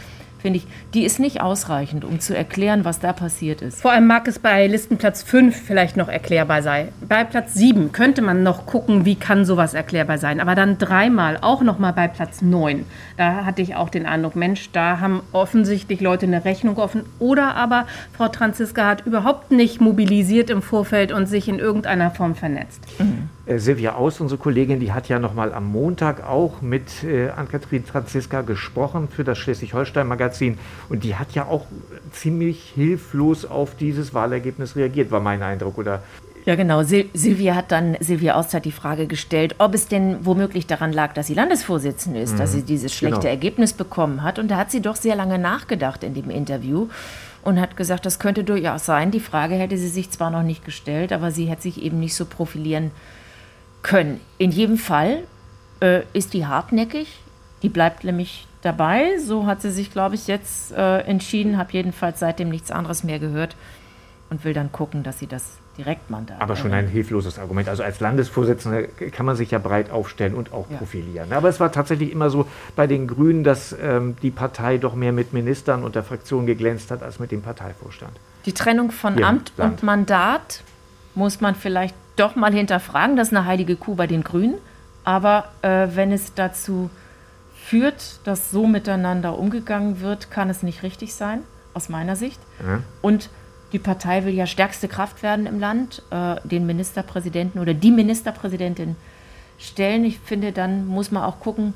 finde 0.45 0.59
ich, 0.59 0.67
die 0.93 1.05
ist 1.05 1.19
nicht 1.19 1.41
ausreichend, 1.41 2.05
um 2.05 2.19
zu 2.19 2.37
erklären, 2.37 2.85
was 2.85 2.99
da 2.99 3.13
passiert 3.13 3.63
ist. 3.63 3.81
Vor 3.81 3.91
allem 3.91 4.05
mag 4.05 4.27
es 4.27 4.37
bei 4.37 4.67
Listenplatz 4.67 5.23
5 5.23 5.59
vielleicht 5.59 5.97
noch 5.97 6.07
erklärbar 6.07 6.61
sein. 6.61 6.89
Bei 7.09 7.23
Platz 7.23 7.55
7 7.55 7.91
könnte 7.91 8.21
man 8.21 8.43
noch 8.43 8.67
gucken, 8.67 9.05
wie 9.05 9.15
kann 9.15 9.43
sowas 9.43 9.73
erklärbar 9.73 10.19
sein. 10.19 10.39
Aber 10.39 10.53
dann 10.53 10.77
dreimal, 10.77 11.39
auch 11.41 11.63
noch 11.63 11.79
mal 11.79 11.93
bei 11.93 12.07
Platz 12.07 12.43
9, 12.43 12.85
da 13.17 13.43
hatte 13.43 13.63
ich 13.63 13.75
auch 13.75 13.89
den 13.89 14.05
Eindruck, 14.05 14.35
Mensch, 14.35 14.69
da 14.71 14.99
haben 14.99 15.23
offensichtlich 15.31 15.99
Leute 15.99 16.27
eine 16.27 16.45
Rechnung 16.45 16.77
offen. 16.77 17.05
Oder 17.17 17.55
aber 17.55 17.87
Frau 18.15 18.31
Franziska 18.31 18.85
hat 18.85 19.07
überhaupt 19.07 19.49
nicht 19.49 19.81
mobilisiert 19.81 20.51
im 20.51 20.61
Vorfeld 20.61 21.11
und 21.11 21.25
sich 21.25 21.49
in 21.49 21.57
irgendeiner 21.57 22.11
Form 22.11 22.35
vernetzt. 22.35 22.83
Mhm. 22.99 23.29
Äh, 23.45 23.59
Silvia 23.59 23.95
Aus, 23.95 24.19
unsere 24.19 24.39
Kollegin, 24.39 24.79
die 24.79 24.91
hat 24.91 25.07
ja 25.07 25.19
noch 25.19 25.33
mal 25.33 25.53
am 25.53 25.65
Montag 25.65 26.27
auch 26.27 26.61
mit 26.61 27.03
äh, 27.03 27.29
Ann-Kathrin 27.29 27.83
Franziska 27.83 28.41
gesprochen 28.41 29.07
für 29.07 29.23
das 29.23 29.37
Schleswig-Holstein-Magazin 29.37 30.57
und 30.89 31.03
die 31.03 31.15
hat 31.15 31.33
ja 31.33 31.45
auch 31.45 31.65
ziemlich 32.11 32.71
hilflos 32.73 33.45
auf 33.45 33.75
dieses 33.75 34.13
Wahlergebnis 34.13 34.75
reagiert, 34.75 35.11
war 35.11 35.19
mein 35.19 35.43
Eindruck. 35.43 35.77
Oder 35.77 36.01
ja, 36.45 36.55
genau. 36.55 36.83
Sil 36.85 37.09
Silvia 37.13 37.55
hat 37.55 37.71
dann, 37.71 37.97
Silvia 37.99 38.35
Aust 38.35 38.53
hat 38.53 38.65
die 38.65 38.71
Frage 38.71 39.07
gestellt, 39.07 39.55
ob 39.57 39.73
es 39.73 39.87
denn 39.87 40.25
womöglich 40.25 40.67
daran 40.67 40.93
lag, 40.93 41.13
dass 41.13 41.27
sie 41.27 41.33
Landesvorsitzende 41.33 42.19
ist, 42.19 42.33
mhm. 42.33 42.37
dass 42.37 42.51
sie 42.53 42.63
dieses 42.63 42.93
schlechte 42.93 43.21
genau. 43.21 43.29
Ergebnis 43.29 43.73
bekommen 43.73 44.23
hat. 44.23 44.39
Und 44.39 44.49
da 44.49 44.57
hat 44.57 44.71
sie 44.71 44.81
doch 44.81 44.95
sehr 44.95 45.15
lange 45.15 45.39
nachgedacht 45.39 46.03
in 46.03 46.13
dem 46.13 46.29
Interview 46.29 46.87
und 47.43 47.59
hat 47.59 47.77
gesagt, 47.77 48.05
das 48.05 48.19
könnte 48.19 48.43
durchaus 48.43 48.85
sein. 48.85 49.11
Die 49.11 49.19
Frage 49.19 49.55
hätte 49.55 49.77
sie 49.77 49.87
sich 49.87 50.11
zwar 50.11 50.29
noch 50.29 50.43
nicht 50.43 50.65
gestellt, 50.65 51.13
aber 51.13 51.31
sie 51.31 51.45
hätte 51.45 51.63
sich 51.63 51.81
eben 51.81 51.99
nicht 51.99 52.15
so 52.15 52.25
profilieren 52.25 52.91
können. 52.91 53.24
In 53.93 54.51
jedem 54.51 54.77
Fall 54.77 55.23
äh, 55.81 56.01
ist 56.13 56.33
die 56.33 56.45
hartnäckig. 56.45 57.19
Die 57.61 57.69
bleibt 57.69 58.03
nämlich 58.03 58.47
dabei. 58.61 59.17
So 59.19 59.45
hat 59.45 59.61
sie 59.61 59.71
sich, 59.71 59.91
glaube 59.91 60.15
ich, 60.15 60.27
jetzt 60.27 60.71
äh, 60.71 60.99
entschieden. 61.01 61.57
Habe 61.57 61.71
jedenfalls 61.73 62.19
seitdem 62.19 62.49
nichts 62.49 62.71
anderes 62.71 63.03
mehr 63.03 63.19
gehört 63.19 63.55
und 64.29 64.43
will 64.43 64.53
dann 64.53 64.71
gucken, 64.71 65.03
dass 65.03 65.19
sie 65.19 65.27
das 65.27 65.57
Direktmandat. 65.77 66.41
Aber 66.41 66.55
schon 66.55 66.73
ein 66.73 66.87
hilfloses 66.87 67.37
Argument. 67.37 67.67
Also 67.67 67.83
als 67.83 67.99
Landesvorsitzender 67.99 68.83
kann 69.11 69.25
man 69.25 69.35
sich 69.35 69.51
ja 69.51 69.59
breit 69.59 69.91
aufstellen 69.91 70.33
und 70.33 70.53
auch 70.53 70.69
ja. 70.69 70.77
profilieren. 70.77 71.33
Aber 71.33 71.49
es 71.49 71.59
war 71.59 71.71
tatsächlich 71.71 72.11
immer 72.11 72.29
so 72.29 72.47
bei 72.75 72.87
den 72.87 73.07
Grünen, 73.07 73.43
dass 73.43 73.75
ähm, 73.79 74.15
die 74.21 74.31
Partei 74.31 74.77
doch 74.77 74.95
mehr 74.95 75.11
mit 75.11 75.33
Ministern 75.33 75.83
und 75.83 75.95
der 75.95 76.03
Fraktion 76.03 76.45
geglänzt 76.45 76.91
hat 76.91 77.03
als 77.03 77.19
mit 77.19 77.31
dem 77.31 77.41
Parteivorstand. 77.41 78.13
Die 78.45 78.53
Trennung 78.53 78.91
von 78.91 79.15
Hier 79.15 79.27
Amt 79.27 79.51
und 79.57 79.83
Mandat 79.83 80.61
muss 81.15 81.41
man 81.41 81.55
vielleicht 81.55 81.95
doch 82.15 82.35
mal 82.35 82.53
hinterfragen. 82.53 83.15
Das 83.15 83.29
ist 83.29 83.33
eine 83.35 83.45
heilige 83.45 83.75
Kuh 83.75 83.95
bei 83.95 84.07
den 84.07 84.23
Grünen. 84.23 84.55
Aber 85.03 85.49
äh, 85.61 85.87
wenn 85.93 86.11
es 86.11 86.33
dazu 86.33 86.89
führt, 87.55 88.19
dass 88.25 88.51
so 88.51 88.67
miteinander 88.67 89.37
umgegangen 89.37 90.01
wird, 90.01 90.29
kann 90.31 90.49
es 90.49 90.63
nicht 90.63 90.83
richtig 90.83 91.13
sein, 91.15 91.41
aus 91.73 91.89
meiner 91.89 92.15
Sicht. 92.15 92.39
Ja. 92.65 92.81
Und 93.01 93.29
Die 93.75 93.79
Partei 93.79 94.23
will 94.23 94.33
ja 94.33 94.45
stärkste 94.45 94.87
Kraft 94.87 95.21
werden 95.21 95.45
im 95.45 95.59
Land, 95.59 96.01
äh, 96.09 96.35
den 96.45 96.65
Ministerpräsidenten 96.65 97.59
oder 97.59 97.73
die 97.73 97.91
Ministerpräsidentin 97.91 98.95
stellen. 99.57 100.05
Ich 100.05 100.19
finde, 100.19 100.53
dann 100.53 100.87
muss 100.87 101.11
man 101.11 101.23
auch 101.23 101.41
gucken, 101.41 101.73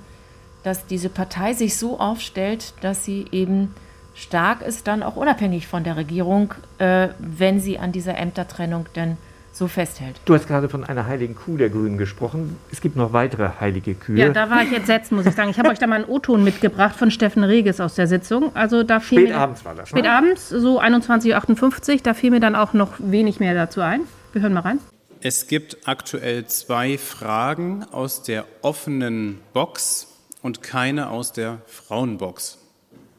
dass 0.63 0.85
diese 0.85 1.09
Partei 1.09 1.53
sich 1.53 1.77
so 1.77 1.99
aufstellt, 1.99 2.73
dass 2.79 3.03
sie 3.03 3.25
eben 3.31 3.75
stark 4.15 4.61
ist, 4.61 4.87
dann 4.87 5.03
auch 5.03 5.17
unabhängig 5.17 5.67
von 5.67 5.83
der 5.83 5.97
Regierung, 5.97 6.53
äh, 6.77 7.09
wenn 7.19 7.59
sie 7.59 7.79
an 7.79 7.91
dieser 7.91 8.17
Ämtertrennung 8.17 8.85
denn 8.95 9.17
so 9.51 9.67
festhält. 9.67 10.19
Du 10.25 10.33
hast 10.33 10.47
gerade 10.47 10.69
von 10.69 10.83
einer 10.83 11.05
heiligen 11.05 11.35
Kuh 11.35 11.57
der 11.57 11.69
Grünen 11.69 11.97
gesprochen. 11.97 12.57
Es 12.71 12.81
gibt 12.81 12.95
noch 12.95 13.13
weitere 13.13 13.49
heilige 13.59 13.95
Kühe. 13.95 14.17
Ja, 14.19 14.29
da 14.29 14.49
war 14.49 14.63
ich 14.63 14.73
entsetzt, 14.73 15.11
muss 15.11 15.25
ich 15.25 15.35
sagen. 15.35 15.49
Ich 15.49 15.59
habe 15.59 15.69
euch 15.69 15.79
da 15.79 15.87
mal 15.87 15.97
einen 15.97 16.05
O-Ton 16.05 16.43
mitgebracht 16.43 16.95
von 16.95 17.11
Steffen 17.11 17.43
Reges 17.43 17.79
aus 17.79 17.95
der 17.95 18.07
Sitzung. 18.07 18.55
Also 18.55 18.83
da 18.83 18.99
fiel 18.99 19.27
Spät 19.27 19.35
abends 19.35 19.65
war 19.65 19.75
das. 19.75 19.89
Spät 19.89 20.03
ne? 20.03 20.11
abends, 20.11 20.49
so 20.49 20.79
21.58 20.79 21.91
Uhr. 21.91 21.99
Da 22.03 22.13
fiel 22.13 22.31
mir 22.31 22.39
dann 22.39 22.55
auch 22.55 22.73
noch 22.73 22.93
wenig 22.99 23.39
mehr 23.39 23.53
dazu 23.53 23.81
ein. 23.81 24.01
Wir 24.33 24.41
hören 24.41 24.53
mal 24.53 24.61
rein. 24.61 24.79
Es 25.21 25.47
gibt 25.47 25.85
aktuell 25.85 26.45
zwei 26.45 26.97
Fragen 26.97 27.83
aus 27.91 28.23
der 28.23 28.45
offenen 28.61 29.39
Box 29.53 30.07
und 30.41 30.63
keine 30.63 31.09
aus 31.09 31.33
der 31.33 31.61
Frauenbox. 31.65 32.57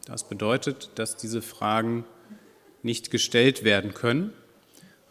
Das 0.07 0.27
bedeutet, 0.27 0.89
dass 0.95 1.15
diese 1.15 1.43
Fragen 1.43 2.05
nicht 2.81 3.11
gestellt 3.11 3.63
werden 3.63 3.93
können, 3.93 4.33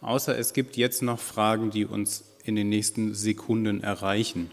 außer 0.00 0.36
es 0.38 0.52
gibt 0.52 0.76
jetzt 0.76 1.02
noch 1.02 1.18
Fragen, 1.18 1.70
die 1.70 1.84
uns 1.84 2.24
in 2.44 2.56
den 2.56 2.68
nächsten 2.68 3.14
Sekunden 3.14 3.82
erreichen. 3.82 4.50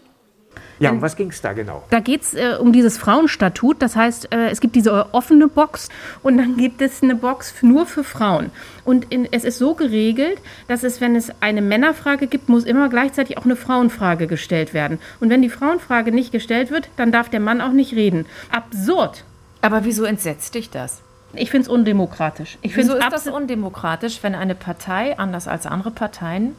Ja, 0.80 0.90
um 0.90 1.02
was 1.02 1.16
ging 1.16 1.30
es 1.30 1.40
da 1.40 1.52
genau? 1.52 1.82
Da 1.90 2.00
geht 2.00 2.22
es 2.22 2.34
äh, 2.34 2.56
um 2.58 2.72
dieses 2.72 2.98
Frauenstatut. 2.98 3.82
Das 3.82 3.96
heißt, 3.96 4.32
äh, 4.32 4.48
es 4.48 4.60
gibt 4.60 4.76
diese 4.76 5.12
offene 5.12 5.48
Box 5.48 5.88
und 6.22 6.38
dann 6.38 6.56
gibt 6.56 6.80
es 6.80 7.02
eine 7.02 7.14
Box 7.14 7.54
nur 7.62 7.86
für 7.86 8.04
Frauen. 8.04 8.50
Und 8.84 9.12
in, 9.12 9.28
es 9.32 9.44
ist 9.44 9.58
so 9.58 9.74
geregelt, 9.74 10.38
dass 10.68 10.84
es, 10.84 11.00
wenn 11.00 11.16
es 11.16 11.32
eine 11.40 11.62
Männerfrage 11.62 12.28
gibt, 12.28 12.48
muss 12.48 12.64
immer 12.64 12.88
gleichzeitig 12.88 13.38
auch 13.38 13.44
eine 13.44 13.56
Frauenfrage 13.56 14.26
gestellt 14.26 14.72
werden. 14.72 14.98
Und 15.20 15.30
wenn 15.30 15.42
die 15.42 15.50
Frauenfrage 15.50 16.12
nicht 16.12 16.32
gestellt 16.32 16.70
wird, 16.70 16.88
dann 16.96 17.12
darf 17.12 17.28
der 17.28 17.40
Mann 17.40 17.60
auch 17.60 17.72
nicht 17.72 17.94
reden. 17.94 18.26
Absurd. 18.50 19.24
Aber 19.60 19.84
wieso 19.84 20.04
entsetzt 20.04 20.54
dich 20.54 20.70
das? 20.70 21.02
Ich 21.34 21.50
finde 21.50 21.62
es 21.62 21.68
undemokratisch. 21.68 22.58
Ich 22.62 22.72
finde 22.72 22.88
Wieso 22.94 22.98
es 22.98 23.04
ist 23.04 23.26
das 23.26 23.34
undemokratisch, 23.34 24.22
wenn 24.22 24.34
eine 24.34 24.54
Partei, 24.54 25.18
anders 25.18 25.46
als 25.46 25.66
andere 25.66 25.90
Parteien, 25.90 26.54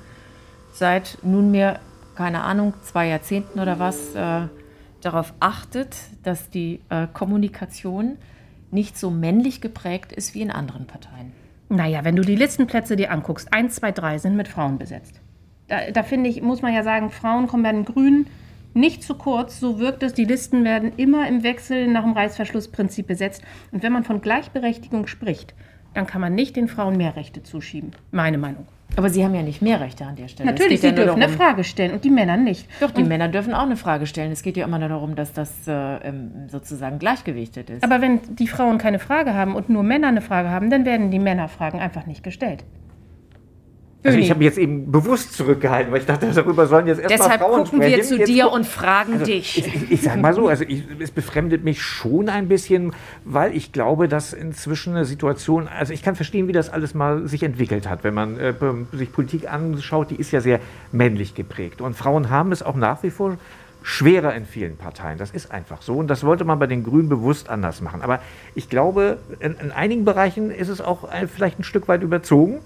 seit 0.71 1.17
nunmehr, 1.23 1.79
keine 2.15 2.43
Ahnung, 2.43 2.73
zwei 2.83 3.07
Jahrzehnten 3.07 3.59
oder 3.59 3.79
was, 3.79 4.13
äh, 4.15 4.47
darauf 5.01 5.33
achtet, 5.39 5.95
dass 6.23 6.49
die 6.49 6.81
äh, 6.89 7.07
Kommunikation 7.11 8.17
nicht 8.71 8.97
so 8.97 9.09
männlich 9.09 9.61
geprägt 9.61 10.11
ist 10.11 10.35
wie 10.35 10.41
in 10.41 10.51
anderen 10.51 10.85
Parteien? 10.85 11.31
Naja, 11.69 12.03
wenn 12.03 12.15
du 12.15 12.23
die 12.23 12.35
Listenplätze 12.35 12.95
dir 12.95 13.11
anguckst, 13.11 13.53
1, 13.53 13.75
2, 13.75 13.91
3 13.91 14.17
sind 14.17 14.35
mit 14.35 14.47
Frauen 14.47 14.77
besetzt. 14.77 15.19
Da, 15.67 15.91
da 15.91 16.03
finde 16.03 16.29
ich, 16.29 16.41
muss 16.41 16.61
man 16.61 16.73
ja 16.73 16.83
sagen, 16.83 17.11
Frauen 17.11 17.47
kommen 17.47 17.63
bei 17.63 17.71
den 17.71 17.85
Grünen 17.85 18.27
nicht 18.73 19.03
zu 19.03 19.15
kurz. 19.15 19.59
So 19.59 19.79
wirkt 19.79 20.03
es, 20.03 20.13
die 20.13 20.25
Listen 20.25 20.63
werden 20.63 20.93
immer 20.97 21.27
im 21.27 21.43
Wechsel 21.43 21.87
nach 21.87 22.03
dem 22.03 22.13
Reißverschlussprinzip 22.13 23.07
besetzt. 23.07 23.41
Und 23.71 23.83
wenn 23.83 23.93
man 23.93 24.03
von 24.03 24.21
Gleichberechtigung 24.21 25.07
spricht, 25.07 25.53
dann 25.93 26.05
kann 26.07 26.21
man 26.21 26.35
nicht 26.35 26.55
den 26.55 26.67
Frauen 26.67 26.97
mehr 26.97 27.15
Rechte 27.15 27.43
zuschieben. 27.43 27.91
Meine 28.11 28.37
Meinung. 28.37 28.67
Aber 28.95 29.09
sie 29.09 29.23
haben 29.23 29.35
ja 29.35 29.43
nicht 29.43 29.61
mehr 29.61 29.79
Rechte 29.79 30.05
an 30.05 30.15
der 30.15 30.27
Stelle. 30.27 30.49
Natürlich, 30.51 30.81
sie 30.81 30.93
dürfen 30.93 31.11
eine 31.11 31.21
darum- 31.21 31.37
Frage 31.37 31.63
stellen 31.63 31.91
und 31.93 32.03
die 32.03 32.09
Männer 32.09 32.37
nicht. 32.37 32.67
Doch, 32.79 32.91
die 32.91 33.03
und, 33.03 33.07
Männer 33.07 33.27
dürfen 33.27 33.53
auch 33.53 33.63
eine 33.63 33.77
Frage 33.77 34.07
stellen. 34.07 34.31
Es 34.31 34.41
geht 34.41 34.57
ja 34.57 34.65
immer 34.65 34.79
nur 34.79 34.89
darum, 34.89 35.15
dass 35.15 35.31
das 35.31 35.67
äh, 35.67 35.71
ähm, 35.71 36.31
sozusagen 36.47 36.97
gleichgewichtet 36.99 37.69
ist. 37.69 37.83
aber 37.83 38.01
wenn 38.01 38.19
die 38.35 38.47
Frauen 38.47 38.77
keine 38.77 38.99
Frage 38.99 39.33
haben 39.35 39.55
und 39.55 39.69
nur 39.69 39.83
Männer 39.83 40.07
eine 40.07 40.21
Frage 40.21 40.49
haben, 40.49 40.69
dann 40.69 40.85
werden 40.85 41.11
die 41.11 41.19
Männerfragen 41.19 41.79
einfach 41.79 42.07
nicht 42.07 42.23
gestellt. 42.23 42.63
Also 44.01 44.17
ich 44.17 44.29
habe 44.29 44.37
mich 44.37 44.45
jetzt 44.45 44.57
eben 44.57 44.89
bewusst 44.89 45.33
zurückgehalten, 45.33 45.91
weil 45.91 45.99
ich 45.99 46.05
dachte, 46.05 46.31
darüber 46.33 46.67
sollen 46.67 46.87
jetzt 46.87 47.01
erstmal 47.01 47.17
Deshalb 47.17 47.41
Frauen 47.41 47.63
gucken 47.65 47.81
wir 47.81 48.01
zu 48.01 48.17
Jetzt 48.17 48.29
dir 48.29 48.49
und 48.49 48.65
fragen 48.65 49.13
Also, 49.13 49.25
dich. 49.25 49.57
Ich, 49.57 49.91
ich, 49.91 50.01
sage 50.01 50.21
mal 50.21 50.33
so, 50.33 50.47
also 50.47 50.63
ich, 50.65 50.83
es 50.99 51.11
befremdet 51.11 51.65
mich 51.65 51.81
schon 51.81 52.29
ein 52.29 52.47
bisschen, 52.47 52.93
weil 53.25 53.53
ich 53.53 53.73
glaube, 53.73 54.07
dass 54.07 54.31
inzwischen 54.31 54.95
eine 54.95 55.03
Situation, 55.03 55.67
also 55.67 55.91
ich 55.91 56.01
kann 56.01 56.15
verstehen, 56.15 56.47
wie 56.47 56.53
das 56.53 56.69
alles 56.69 56.93
mal 56.93 57.27
sich 57.27 57.43
entwickelt 57.43 57.89
hat, 57.89 58.05
wenn 58.05 58.13
man 58.13 58.39
äh, 58.39 58.53
sich 58.93 59.11
Politik 59.11 59.51
anschaut, 59.51 60.11
die 60.11 60.15
ist 60.15 60.31
ja 60.31 60.39
sehr 60.39 60.61
männlich 60.93 61.35
geprägt. 61.35 61.81
Und 61.81 61.93
Frauen 61.93 62.29
haben 62.29 62.53
es 62.53 62.63
auch 62.63 62.75
nach 62.75 63.03
wie 63.03 63.09
vor 63.09 63.37
schwerer 63.81 64.33
in 64.33 64.45
vielen 64.45 64.77
Parteien. 64.77 65.17
Das 65.17 65.31
ist 65.31 65.51
einfach 65.51 65.81
so. 65.81 65.95
Und 65.97 66.07
das 66.07 66.23
wollte 66.23 66.45
man 66.45 66.59
bei 66.59 66.67
den 66.67 66.83
Grünen 66.83 67.09
bewusst 67.09 67.49
anders 67.49 67.81
machen. 67.81 68.01
Aber 68.01 68.21
ich 68.55 68.69
glaube, 68.69 69.17
in, 69.39 69.55
in 69.55 69.71
einigen 69.71 70.05
Bereichen 70.05 70.51
ist 70.51 70.69
es 70.69 70.79
auch 70.79 71.11
äh, 71.11 71.27
vielleicht 71.27 71.59
ein 71.59 71.63
Stück 71.63 71.87
weit 71.87 72.01
überzogen. 72.01 72.59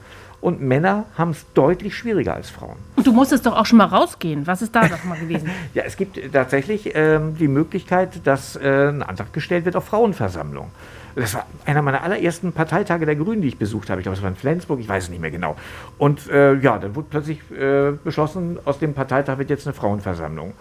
Und 0.43 0.59
Männer 0.59 1.05
haben 1.17 1.31
es 1.31 1.45
deutlich 1.53 1.95
schwieriger 1.95 2.33
als 2.33 2.49
Frauen. 2.49 2.75
Und 2.97 3.07
du 3.07 3.13
musstest 3.13 3.45
doch 3.45 3.55
auch 3.55 3.65
schon 3.65 3.77
mal 3.77 3.85
rausgehen. 3.85 4.45
Was 4.45 4.61
ist 4.61 4.75
da 4.75 4.89
doch 4.89 5.01
mal 5.05 5.17
gewesen? 5.17 5.49
Ja, 5.73 5.83
es 5.85 5.95
gibt 5.95 6.19
tatsächlich 6.33 6.91
ähm, 6.95 7.37
die 7.37 7.47
Möglichkeit, 7.47 8.27
dass 8.27 8.57
äh, 8.57 8.89
ein 8.89 9.03
Antrag 9.03 9.31
gestellt 9.31 9.63
wird 9.63 9.77
auf 9.77 9.85
Frauenversammlung. 9.85 10.69
Das 11.15 11.33
war 11.33 11.45
einer 11.65 11.81
meiner 11.81 12.03
allerersten 12.03 12.51
Parteitage 12.51 13.05
der 13.05 13.15
Grünen, 13.15 13.41
die 13.41 13.47
ich 13.47 13.57
besucht 13.57 13.89
habe. 13.89 14.01
Ich 14.01 14.03
glaube, 14.03 14.17
es 14.17 14.21
war 14.21 14.29
in 14.29 14.35
Flensburg, 14.35 14.81
ich 14.81 14.89
weiß 14.89 15.05
es 15.05 15.09
nicht 15.09 15.21
mehr 15.21 15.31
genau. 15.31 15.55
Und 15.97 16.29
äh, 16.29 16.55
ja, 16.55 16.77
dann 16.77 16.93
wurde 16.93 17.07
plötzlich 17.09 17.39
äh, 17.51 17.91
beschlossen, 18.03 18.59
aus 18.65 18.79
dem 18.79 18.93
Parteitag 18.93 19.37
wird 19.37 19.49
jetzt 19.49 19.65
eine 19.65 19.73
Frauenversammlung. 19.73 20.53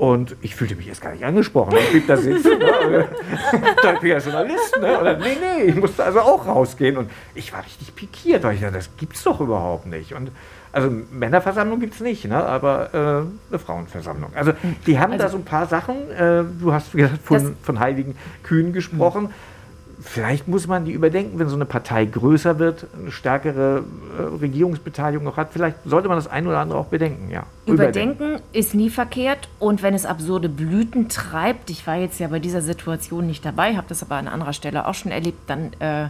Und 0.00 0.34
ich 0.40 0.54
fühlte 0.54 0.76
mich 0.76 0.88
erst 0.88 1.02
gar 1.02 1.12
nicht 1.12 1.26
angesprochen. 1.26 1.76
Ich 1.78 1.90
blieb 1.90 2.06
da 2.06 2.16
sitzen. 2.16 2.58
ne? 2.58 3.06
da 3.82 3.92
bin 3.92 3.98
ich 4.00 4.08
ja 4.08 4.18
Journalist. 4.18 4.78
Ne? 4.80 4.98
Dann, 5.04 5.20
nee, 5.20 5.36
nee, 5.38 5.64
ich 5.64 5.74
musste 5.74 6.02
also 6.02 6.20
auch 6.20 6.46
rausgehen. 6.46 6.96
Und 6.96 7.10
ich 7.34 7.52
war 7.52 7.62
richtig 7.62 7.94
pikiert, 7.94 8.42
weil 8.42 8.54
ich 8.54 8.62
dachte, 8.62 8.76
das 8.76 8.96
gibt's 8.96 9.22
doch 9.24 9.42
überhaupt 9.42 9.84
nicht. 9.84 10.14
Und 10.14 10.30
also 10.72 10.90
Männerversammlung 10.90 11.80
gibt 11.80 11.92
es 11.92 12.00
nicht, 12.00 12.24
ne? 12.24 12.42
aber 12.42 12.94
äh, 12.94 13.50
eine 13.50 13.58
Frauenversammlung. 13.58 14.30
Also 14.34 14.52
die 14.86 14.98
haben 14.98 15.18
da 15.18 15.28
so 15.28 15.36
ein 15.36 15.44
paar 15.44 15.66
Sachen. 15.66 16.10
Äh, 16.12 16.44
du 16.58 16.72
hast 16.72 16.92
gesagt, 16.92 17.18
von, 17.22 17.56
von 17.62 17.78
heiligen 17.78 18.16
Kühen 18.42 18.72
gesprochen. 18.72 19.34
Vielleicht 20.02 20.48
muss 20.48 20.66
man 20.66 20.84
die 20.84 20.92
überdenken, 20.92 21.38
wenn 21.38 21.48
so 21.48 21.56
eine 21.56 21.66
Partei 21.66 22.06
größer 22.06 22.58
wird, 22.58 22.86
eine 22.98 23.12
stärkere 23.12 23.84
äh, 24.18 24.22
Regierungsbeteiligung 24.40 25.28
auch 25.28 25.36
hat. 25.36 25.52
Vielleicht 25.52 25.76
sollte 25.84 26.08
man 26.08 26.16
das 26.16 26.26
ein 26.26 26.46
oder 26.46 26.58
andere 26.58 26.78
auch 26.78 26.86
bedenken. 26.86 27.30
Ja. 27.30 27.44
Überdenken 27.66 28.40
ist 28.52 28.74
nie 28.74 28.90
verkehrt 28.90 29.48
und 29.58 29.82
wenn 29.82 29.94
es 29.94 30.06
absurde 30.06 30.48
Blüten 30.48 31.08
treibt, 31.08 31.70
ich 31.70 31.86
war 31.86 31.96
jetzt 31.96 32.18
ja 32.18 32.28
bei 32.28 32.38
dieser 32.38 32.62
Situation 32.62 33.26
nicht 33.26 33.44
dabei, 33.44 33.76
habe 33.76 33.86
das 33.88 34.02
aber 34.02 34.16
an 34.16 34.28
anderer 34.28 34.52
Stelle 34.52 34.86
auch 34.86 34.94
schon 34.94 35.12
erlebt, 35.12 35.38
dann 35.48 35.72
äh, 35.80 36.06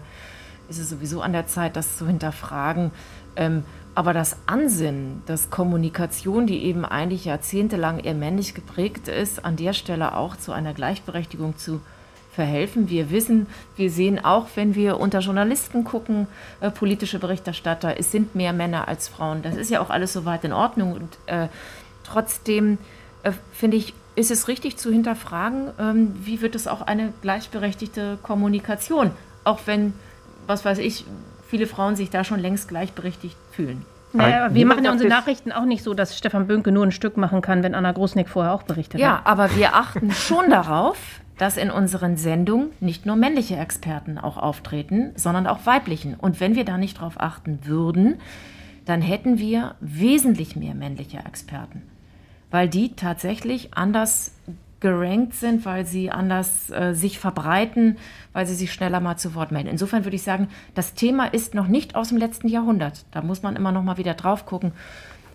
ist 0.69 0.79
es 0.79 0.89
sowieso 0.89 1.21
an 1.21 1.33
der 1.33 1.47
Zeit, 1.49 1.77
das 1.77 1.97
zu 1.97 2.07
hinterfragen. 2.07 2.93
Ähm, 3.37 3.65
aber 3.95 4.13
das 4.13 4.37
Ansinnen, 4.47 5.23
dass 5.27 5.51
Kommunikation, 5.51 6.47
die 6.47 6.65
eben 6.65 6.85
eigentlich 6.85 7.25
jahrzehntelang 7.25 7.99
eher 7.99 8.15
männlich 8.15 8.55
geprägt 8.55 9.09
ist, 9.09 9.45
an 9.45 9.57
der 9.57 9.73
Stelle 9.73 10.17
auch 10.17 10.37
zu 10.37 10.53
einer 10.53 10.75
Gleichberechtigung 10.75 11.57
zu 11.57 11.81
verhelfen. 12.41 12.89
Wir 12.89 13.11
wissen, 13.11 13.47
wir 13.77 13.91
sehen 13.91 14.25
auch, 14.25 14.47
wenn 14.55 14.75
wir 14.75 14.99
unter 14.99 15.19
Journalisten 15.19 15.85
gucken, 15.85 16.27
äh, 16.63 16.71
politische 16.71 17.19
Berichterstatter, 17.19 17.99
es 17.99 18.11
sind 18.13 18.35
mehr 18.35 18.55
Männer 18.55 18.89
als 18.89 19.09
Frauen. 19.09 19.43
Das 19.43 19.57
ist 19.57 19.69
ja 19.71 19.83
auch 19.83 19.91
alles 19.91 20.15
soweit 20.15 20.43
in 20.45 20.55
Ordnung. 20.55 20.95
Und 20.95 21.19
äh, 21.27 21.49
trotzdem 22.03 22.79
äh, 23.25 23.33
finde 23.53 23.77
ich, 23.77 23.93
ist 24.17 24.31
es 24.31 24.49
richtig 24.49 24.79
zu 24.79 24.91
hinterfragen, 24.91 25.69
ähm, 25.79 26.15
wie 26.25 26.41
wird 26.41 26.55
es 26.55 26.67
auch 26.67 26.81
eine 26.81 27.13
gleichberechtigte 27.21 28.17
Kommunikation, 28.23 29.11
auch 29.45 29.61
wenn, 29.67 29.93
was 30.47 30.65
weiß 30.65 30.79
ich, 30.79 31.05
viele 31.47 31.67
Frauen 31.67 31.95
sich 31.95 32.09
da 32.09 32.25
schon 32.25 32.41
längst 32.41 32.69
gleichberechtigt 32.69 33.37
fühlen. 33.53 33.85
Naja, 34.13 34.47
aber 34.47 34.55
wir 34.55 34.67
machen 34.67 34.85
ja 34.85 34.91
unsere 34.91 35.11
Nachrichten 35.11 35.53
auch 35.53 35.67
nicht 35.67 35.85
so, 35.85 35.95
dass 35.95 36.17
Stefan 36.19 36.47
Bönke 36.47 36.73
nur 36.73 36.85
ein 36.85 36.91
Stück 36.91 37.17
machen 37.17 37.43
kann, 37.43 37.63
wenn 37.63 37.75
Anna 37.75 37.93
Großnick 37.93 38.29
vorher 38.29 38.53
auch 38.55 38.65
berichtet 38.65 38.99
Ja, 39.01 39.19
hat. 39.19 39.27
aber 39.27 39.55
wir 39.55 39.77
achten 39.77 40.11
schon 40.11 40.51
darauf, 40.59 41.20
dass 41.41 41.57
in 41.57 41.71
unseren 41.71 42.19
Sendungen 42.19 42.69
nicht 42.81 43.07
nur 43.07 43.17
männliche 43.17 43.57
Experten 43.57 44.19
auch 44.19 44.37
auftreten, 44.37 45.13
sondern 45.17 45.47
auch 45.47 45.65
weiblichen. 45.65 46.15
Und 46.15 46.39
wenn 46.39 46.55
wir 46.55 46.67
da 46.67 46.77
nicht 46.77 46.99
darauf 46.99 47.19
achten 47.19 47.61
würden, 47.65 48.17
dann 48.85 49.01
hätten 49.01 49.39
wir 49.39 49.75
wesentlich 49.81 50.55
mehr 50.55 50.75
männliche 50.75 51.17
Experten, 51.21 51.81
weil 52.51 52.69
die 52.69 52.95
tatsächlich 52.95 53.73
anders 53.73 54.33
gerankt 54.81 55.33
sind, 55.33 55.65
weil 55.65 55.87
sie 55.87 56.11
anders 56.11 56.69
äh, 56.69 56.93
sich 56.93 57.19
verbreiten, 57.19 57.97
weil 58.35 58.47
sie 58.47 58.55
sich 58.55 58.71
schneller 58.71 59.01
mal 59.01 59.17
zu 59.17 59.35
Wort 59.35 59.51
melden. 59.51 59.69
Insofern 59.71 60.05
würde 60.05 60.17
ich 60.17 60.23
sagen, 60.23 60.49
das 60.75 60.93
Thema 60.93 61.25
ist 61.25 61.55
noch 61.55 61.69
nicht 61.69 61.95
aus 61.95 62.11
dem 62.11 62.19
letzten 62.19 62.49
Jahrhundert. 62.49 63.07
Da 63.13 63.23
muss 63.23 63.43
man 63.43 63.57
immer 63.57 63.73
noch 63.73 63.83
mal 63.83 63.97
wieder 63.97 64.13
drauf 64.13 64.45
gucken. 64.45 64.73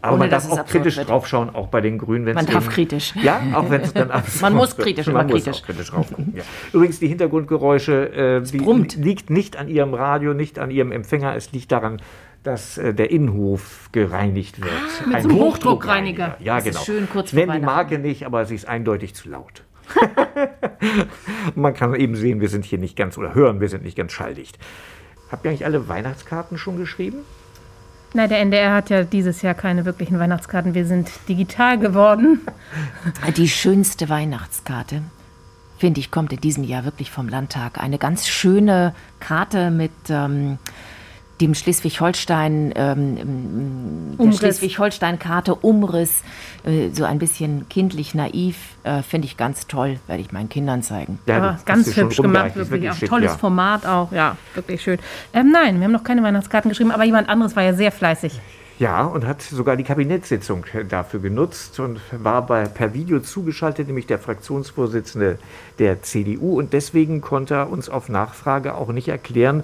Aber 0.02 0.14
ohne 0.14 0.20
man 0.20 0.30
darf 0.30 0.50
auch 0.52 0.66
kritisch 0.66 0.98
wird. 0.98 1.10
draufschauen, 1.10 1.54
auch 1.56 1.68
bei 1.68 1.82
den 1.82 1.98
Grünen. 1.98 2.26
wenn's 2.26 2.36
Man 2.36 2.46
darf 2.46 2.66
eben- 2.66 2.74
kritisch. 2.74 3.14
Ja, 3.22 3.42
auch 3.54 3.70
wenn 3.70 3.82
es 3.82 3.94
dann 3.94 4.12
absurd 4.12 4.42
Man 4.42 4.54
muss 4.54 4.78
kritisch, 4.78 5.08
Man 5.08 5.28
muss 5.28 5.44
kritisch. 5.44 5.62
auch 5.62 5.66
kritisch 5.66 5.88
draufgucken. 5.90 6.34
Ja. 6.36 6.44
Übrigens, 6.74 7.00
die 7.00 7.08
Hintergrundgeräusche, 7.08 8.14
äh, 8.14 8.42
die 8.42 8.58
brummt. 8.58 8.96
liegt 8.96 9.30
nicht 9.30 9.58
an 9.58 9.68
Ihrem 9.68 9.94
Radio, 9.94 10.34
nicht 10.34 10.60
an 10.60 10.70
Ihrem 10.72 10.92
Empfänger. 10.92 11.36
Es 11.36 11.52
liegt 11.52 11.72
daran, 11.72 12.02
dass 12.44 12.78
äh, 12.78 12.94
der 12.94 13.10
Innenhof 13.10 13.90
gereinigt 13.92 14.62
wird. 14.62 14.72
Ah, 15.04 15.08
mit 15.08 15.24
so 15.24 15.30
einem 15.30 15.40
Hochdruckreiniger. 15.40 16.38
Ja, 16.40 16.56
Das 16.58 16.66
ist 16.68 16.72
genau. 16.74 16.84
schön 16.86 17.10
kurz 17.10 17.34
nenne 17.34 17.60
die. 17.60 17.66
Marke 17.66 17.98
nicht, 17.98 18.26
aber 18.26 18.46
sie 18.46 18.54
ist 18.56 18.68
eindeutig 18.68 19.16
zu 19.16 19.30
laut. 19.30 19.64
Man 21.56 21.74
kann 21.74 21.96
eben 21.96 22.16
sehen, 22.16 22.42
wir 22.42 22.50
sind 22.50 22.66
hier 22.66 22.78
nicht 22.80 22.96
ganz, 22.96 23.18
oder 23.18 23.34
hören, 23.36 23.62
wir 23.62 23.70
sind 23.70 23.84
nicht 23.84 23.98
ganz 23.98 24.12
schalldicht. 24.12 24.58
Habt 25.32 25.46
ihr 25.46 25.50
eigentlich 25.52 25.66
alle 25.66 25.88
Weihnachtskarten 25.88 26.58
schon 26.58 26.78
geschrieben? 26.78 27.18
Nein, 28.16 28.30
der 28.30 28.40
NDR 28.40 28.74
hat 28.74 28.90
ja 28.90 29.04
dieses 29.04 29.42
Jahr 29.42 29.54
keine 29.54 29.84
wirklichen 29.84 30.18
Weihnachtskarten. 30.18 30.74
Wir 30.74 30.86
sind 30.86 31.12
digital 31.28 31.78
geworden. 31.78 32.40
Die 33.36 33.50
schönste 33.50 34.08
Weihnachtskarte, 34.08 35.02
finde 35.78 36.00
ich, 36.00 36.12
kommt 36.12 36.32
in 36.32 36.40
diesem 36.40 36.64
Jahr 36.64 36.86
wirklich 36.86 37.12
vom 37.12 37.28
Landtag. 37.28 37.78
Eine 37.78 37.98
ganz 37.98 38.26
schöne 38.26 38.96
Karte 39.20 39.70
mit 39.70 39.92
ähm, 40.08 40.60
dem 41.42 41.54
Schleswig-Holstein, 41.54 42.74
ähm, 42.76 44.16
der 44.18 44.32
Schleswig-Holstein-Karte, 44.32 45.56
Umriss, 45.56 46.24
äh, 46.64 46.90
so 46.92 47.04
ein 47.04 47.20
bisschen 47.20 47.68
kindlich 47.70 48.16
naiv, 48.16 48.56
äh, 48.84 49.02
finde 49.02 49.28
ich 49.28 49.36
ganz 49.36 49.68
toll, 49.68 50.00
werde 50.08 50.22
ich 50.22 50.32
meinen 50.32 50.50
Kindern 50.50 50.82
zeigen. 50.82 51.20
Ja, 51.26 51.38
ja 51.38 51.60
ganz 51.66 51.96
hübsch 51.96 52.18
gemacht, 52.18 52.56
wirklich. 52.56 52.70
wirklich 52.70 52.92
auch 52.92 52.96
schick, 52.96 53.10
tolles 53.10 53.32
ja. 53.32 53.38
Format 53.38 53.86
auch, 53.86 54.12
ja, 54.12 54.38
wirklich 54.54 54.82
schön. 54.82 55.00
Ähm, 55.34 55.52
nein, 55.52 55.78
wir 55.80 55.86
haben 55.86 55.92
noch 55.92 56.04
keine 56.04 56.24
Weihnachtskarten 56.24 56.70
geschrieben, 56.70 56.92
aber 56.92 57.04
jemand 57.04 57.28
anderes 57.28 57.56
war 57.56 57.64
ja 57.64 57.74
sehr 57.74 57.92
fleißig. 57.92 58.40
Ja, 58.78 59.06
und 59.06 59.26
hat 59.26 59.42
sogar 59.42 59.78
die 59.78 59.86
Kabinettssitzung 59.86 60.66
dafür 60.90 61.22
genutzt 61.22 61.80
und 61.80 62.02
war 62.12 62.46
bei, 62.46 62.66
per 62.66 62.94
Video 62.94 63.22
zugeschaltet, 63.22 63.88
nämlich 63.88 64.06
der 64.06 64.20
Fraktionsvorsitzende 64.20 65.40
der 65.80 66.02
CDU. 66.02 66.58
Und 66.58 66.74
deswegen 66.74 67.22
konnte 67.22 67.54
er 67.54 67.70
uns 67.70 67.88
auf 67.88 68.10
Nachfrage 68.10 68.76
auch 68.76 68.92
nicht 68.92 69.08
erklären, 69.08 69.64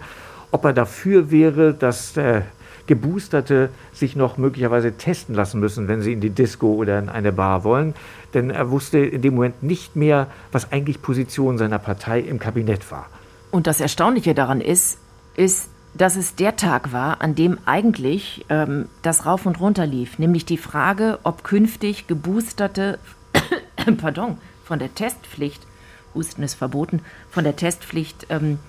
ob 0.52 0.66
er 0.66 0.74
dafür 0.74 1.32
wäre, 1.32 1.74
dass 1.74 2.16
äh, 2.18 2.42
Geboosterte 2.88 3.70
sich 3.94 4.16
noch 4.16 4.38
möglicherweise 4.38 4.94
testen 4.94 5.36
lassen 5.36 5.60
müssen, 5.60 5.88
wenn 5.88 6.02
sie 6.02 6.14
in 6.14 6.22
die 6.22 6.30
Disco 6.30 6.74
oder 6.74 7.00
in 7.00 7.10
eine 7.10 7.32
Bar 7.32 7.64
wollen. 7.64 7.94
Denn 8.34 8.50
er 8.50 8.70
wusste 8.70 9.00
in 9.00 9.22
dem 9.22 9.36
Moment 9.36 9.64
nicht 9.64 9.96
mehr, 9.96 10.28
was 10.52 10.72
eigentlich 10.72 11.02
Position 11.02 11.58
seiner 11.58 11.80
Partei 11.80 12.20
im 12.20 12.40
Kabinett 12.40 12.92
war. 12.92 13.08
Und 13.52 13.68
das 13.68 13.80
Erstaunliche 13.82 14.34
daran 14.34 14.62
ist, 14.62 14.98
ist, 15.36 15.70
dass 15.94 16.16
es 16.16 16.36
der 16.36 16.56
Tag 16.56 16.94
war, 16.94 17.22
an 17.22 17.36
dem 17.36 17.58
eigentlich 17.66 18.46
ähm, 18.50 18.88
das 19.02 19.26
rauf 19.26 19.46
und 19.46 19.60
runter 19.60 19.86
lief, 19.86 20.20
nämlich 20.20 20.46
die 20.46 20.58
Frage, 20.58 21.20
ob 21.24 21.44
künftig 21.44 22.08
Geboosterte, 22.08 22.98
pardon, 23.98 24.38
von 24.64 24.80
der 24.80 24.94
Testpflicht, 24.96 25.68
Husten 26.16 26.44
ist 26.44 26.56
verboten, 26.56 27.02
von 27.30 27.44
der 27.44 27.56
Testpflicht 27.56 28.28
ähm, 28.30 28.60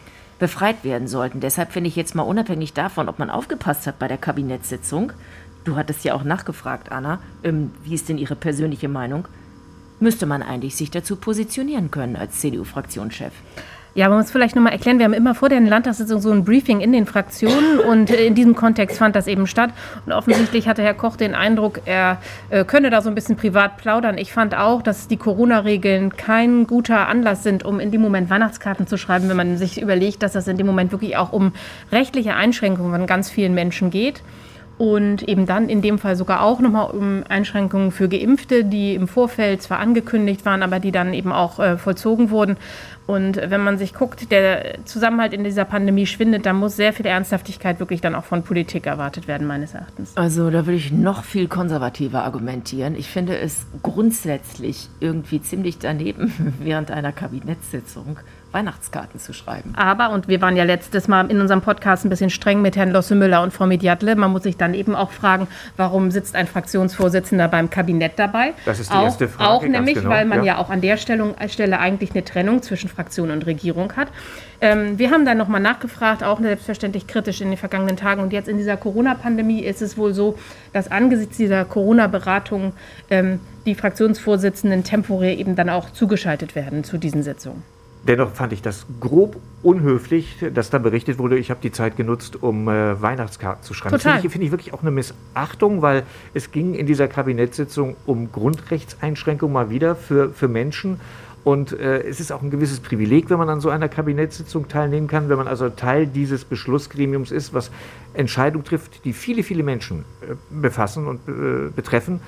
befreit 0.43 0.83
werden 0.83 1.07
sollten. 1.07 1.39
Deshalb 1.39 1.71
finde 1.71 1.87
ich 1.87 1.95
jetzt 1.95 2.17
mal 2.17 2.25
unabhängig 2.25 2.73
davon, 2.73 3.09
ob 3.09 3.21
man 3.21 3.31
aufgepasst 3.31 3.87
hat 3.87 4.01
bei 4.01 4.09
der 4.09 4.19
Kabinettssitzung, 4.19 5.13
du 5.63 5.77
hattest 5.77 6.05
ja 6.05 6.15
auch 6.15 6.25
nachgefragt, 6.25 6.91
Anna, 6.91 7.21
ähm, 7.45 7.71
wie 7.85 7.95
ist 7.95 8.09
denn 8.09 8.19
Ihre 8.19 8.35
persönliche 8.35 8.89
Meinung, 8.89 9.29
müsste 10.01 10.27
man 10.27 10.43
eigentlich 10.43 10.75
sich 10.75 10.91
dazu 10.91 11.15
positionieren 11.15 11.93
können 11.93 12.17
als 12.17 12.41
CDU-Fraktionschef. 12.41 13.33
Ja, 13.95 14.09
man 14.09 14.19
muss 14.19 14.31
vielleicht 14.31 14.57
nochmal 14.57 14.73
erklären, 14.73 14.99
wir 14.99 15.05
haben 15.05 15.13
immer 15.13 15.35
vor 15.35 15.51
der 15.51 15.61
Landtagssitzung 15.61 16.21
so 16.23 16.31
ein 16.31 16.45
Briefing 16.45 16.81
in 16.81 16.93
den 16.93 17.05
Fraktionen 17.05 17.79
und 17.91 18.11
äh, 18.11 18.25
in 18.25 18.35
diesem 18.35 18.55
Kontext 18.55 18.97
fand 18.97 19.15
das 19.15 19.27
eben 19.27 19.47
statt. 19.47 19.71
Und 20.07 20.13
offensichtlich 20.13 20.67
hatte 20.67 20.83
Herr 20.83 20.95
Koch 20.95 21.17
den 21.17 21.35
Eindruck, 21.35 21.83
er 21.85 22.17
äh, 22.49 22.65
könne 22.65 22.89
da 22.89 23.03
so 23.03 23.11
ein 23.11 23.15
bisschen 23.15 23.37
privat 23.37 23.77
plaudern. 23.77 24.17
Ich 24.17 24.33
fand 24.33 24.57
auch, 24.57 24.81
dass 24.81 25.09
die 25.09 25.19
Corona-Regeln 25.19 26.17
kein 26.17 26.67
guter 26.67 27.07
Anlass 27.07 27.43
sind, 27.43 27.65
um 27.65 27.81
in 27.81 27.91
dem 27.91 28.01
Moment 28.01 28.31
Weihnachtskarten 28.31 28.87
zu 28.87 28.97
schreiben, 28.97 29.29
wenn 29.29 29.37
man 29.37 29.59
sich 29.59 29.81
überlegt, 29.81 30.23
dass 30.23 30.33
das 30.33 30.49
in 30.49 30.57
dem 30.57 30.67
Moment 30.67 30.93
wirklich 30.93 31.19
auch 31.19 31.33
um 31.33 31.53
rechtliche 31.91 32.35
Einschränkungen 32.35 32.93
von 32.93 33.07
ganz 33.07 33.31
vielen 33.31 33.53
Menschen 33.53 33.91
geht 33.91 34.23
und 34.79 35.29
eben 35.29 35.47
dann 35.47 35.69
in 35.69 35.83
dem 35.83 35.99
Fall 35.99 36.17
sogar 36.17 36.43
auch 36.43 36.61
nochmal 36.61 36.91
um 36.91 37.23
Einschränkungen 37.29 37.93
für 37.93 38.09
Geimpfte, 38.09 38.65
die 38.65 38.95
im 38.95 39.09
Vorfeld 39.09 39.63
zwar 39.63 39.79
angekündigt 39.79 40.45
waren, 40.45 40.63
aber 40.63 40.81
die 40.81 40.93
dann 40.93 41.15
eben 41.15 41.33
auch 41.33 41.59
äh, 41.59 41.79
vollzogen 41.79 42.31
wurden. 42.31 42.57
Und 43.07 43.37
wenn 43.37 43.63
man 43.63 43.79
sich 43.79 43.95
guckt, 43.95 44.31
der 44.31 44.85
Zusammenhalt 44.85 45.35
in 45.35 45.45
dieser 45.45 45.65
Pandemie 45.65 46.07
schwindet, 46.07 46.47
dann 46.47 46.57
muss 46.57 46.77
sehr 46.77 46.93
viel 46.93 47.07
Ernsthaftigkeit 47.07 47.81
wirklich 47.81 48.01
dann 48.01 48.15
auch 48.15 48.25
von 48.25 48.43
Politik 48.43 48.87
erwartet 48.87 49.27
werden, 49.27 49.47
meines 49.47 49.75
Erachtens. 49.75 50.17
Also 50.17 50.51
da 50.51 50.67
würde 50.67 50.77
ich 50.77 50.93
noch 50.93 51.25
viel 51.25 51.49
konservativer 51.49 52.25
argumentieren. 52.25 52.95
Ich 52.95 53.09
finde 53.09 53.37
es 53.39 53.67
grundsätzlich 53.83 54.89
irgendwie 55.01 55.43
ziemlich 55.43 55.79
daneben, 55.79 56.55
während 56.61 56.91
einer 56.91 57.13
Kabinettssitzung 57.13 58.19
Weihnachtskarten 58.53 59.19
zu 59.19 59.33
schreiben. 59.33 59.73
Aber, 59.77 60.11
und 60.11 60.29
wir 60.29 60.41
waren 60.41 60.57
ja 60.57 60.65
letztes 60.65 61.09
Mal 61.09 61.31
in 61.31 61.41
unserem 61.41 61.61
Podcast 61.61 62.05
ein 62.05 62.11
bisschen 62.11 62.31
streng 62.31 62.63
mit 62.63 62.77
Herrn 62.77 62.91
Losse 62.91 63.15
Müller 63.15 63.43
und 63.43 63.53
Frau 63.53 63.67
Mediatle, 63.67 64.17
man 64.17 64.31
muss 64.31 64.43
sich 64.43 64.57
dann 64.57 64.75
eben 64.75 64.95
auch 64.95 65.11
fragen, 65.11 65.49
warum 65.77 66.11
sitzt 66.11 66.37
ein 66.37 66.47
Fraktionsvorsitzender 66.47 67.49
beim 67.49 67.71
Kabinett 67.71 68.19
dabei? 68.19 68.53
Das 68.65 68.79
ist 68.79 68.91
die 68.91 68.97
auch, 68.97 69.05
erste 69.05 69.29
Frage. 69.29 69.51
Auch 69.51 69.63
nämlich, 69.63 69.95
genau, 69.95 70.11
weil 70.11 70.25
man 70.25 70.41
ja. 70.41 70.55
ja. 70.55 70.59
auch 70.59 70.71
an 70.71 70.81
der 70.81 70.97
Stellung, 70.97 71.35
Stelle 71.49 71.79
eigentlich 71.79 72.13
eine 72.13 72.25
Trennung 72.25 72.63
zwischen 72.63 72.89
Fraktion 72.89 73.31
und 73.31 73.47
Regierung 73.47 73.93
hat. 73.97 74.09
Ähm, 74.61 74.99
wir 74.99 75.11
haben 75.11 75.25
dann 75.25 75.39
nochmal 75.39 75.61
nachgefragt, 75.61 76.23
auch 76.23 76.41
selbstverständlich 76.41 77.09
kritisch 77.09 77.41
in 77.41 77.51
den 77.51 77.59
vergangenen 77.59 77.97
Tagen. 77.97 78.23
Und 78.23 78.33
jetzt 78.33 78.49
in 78.49 78.59
dieser 78.59 78.77
Corona-Pandemie 78.77 79.61
ist 79.61 79.83
es 79.83 79.99
wohl 79.99 80.15
so, 80.15 80.39
dass 80.73 80.91
angesichts 80.91 81.37
dieser 81.37 81.65
Corona-Beratung 81.65 82.73
ähm, 83.11 83.41
die 83.67 83.75
Fraktionsvorsitzenden 83.75 84.85
temporär 84.85 85.37
eben 85.37 85.57
dann 85.57 85.69
auch 85.69 85.91
zugeschaltet 85.91 86.55
werden 86.55 86.85
zu 86.85 86.97
diesen 86.99 87.23
Sitzungen. 87.23 87.65
Dennoch 88.07 88.33
fand 88.33 88.53
ich 88.53 88.63
das 88.63 88.87
grob 89.01 89.37
unhöflich, 89.63 90.45
dass 90.53 90.71
da 90.71 90.79
berichtet 90.79 91.19
wurde, 91.19 91.39
ich 91.39 91.51
habe 91.51 91.61
die 91.63 91.71
Zeit 91.71 91.97
genutzt, 91.97 92.43
um 92.43 92.69
äh, 92.69 93.01
Weihnachtskarten 93.01 93.63
zu 93.63 93.75
schreiben. 93.75 93.97
Total. 93.97 94.15
Das 94.15 94.23
finde 94.23 94.27
ich, 94.27 94.33
find 94.33 94.45
ich, 94.45 94.51
wirklich 94.51 94.75
auch 94.75 94.83
eine 94.83 94.91
Missachtung, 94.91 95.83
weil 95.83 96.03
es 96.35 96.51
ging 96.51 96.75
in 96.75 96.87
dieser 96.87 97.07
Kabinettssitzung 97.07 97.97
um 98.05 98.33
Grundrechtseinschränkungen 98.33 99.53
mal 99.53 99.71
wieder 99.71 99.95
für, 99.95 100.31
für 100.31 100.49
Menschen. 100.49 100.99
Und 101.45 101.73
äh, 101.73 102.03
es 102.03 102.21
ist 102.21 102.33
auch 102.33 102.43
ein 102.43 102.51
gewisses 102.51 102.81
Privileg, 102.81 103.29
wenn 103.31 103.39
man 103.39 103.49
an 103.49 103.61
so 103.61 103.69
einer 103.69 103.89
Kabinettssitzung 103.89 104.69
teilnehmen 104.69 105.09
kann, 105.09 105.29
wenn 105.29 105.39
man 105.39 105.49
also 105.49 105.69
Teil 105.71 106.07
dieses 106.07 106.45
Beschlussgremiums 106.45 107.33
ist, 107.33 107.53
was 107.53 107.71
Entscheidungen 108.15 108.65
trifft, 108.65 109.05
die 109.05 109.13
viele, 109.13 109.43
viele 109.43 109.63
Menschen 109.63 110.05
äh, 110.21 110.35
befassen 110.51 111.07
und 111.07 111.21
äh, 111.29 111.71
betreffen. 111.75 112.21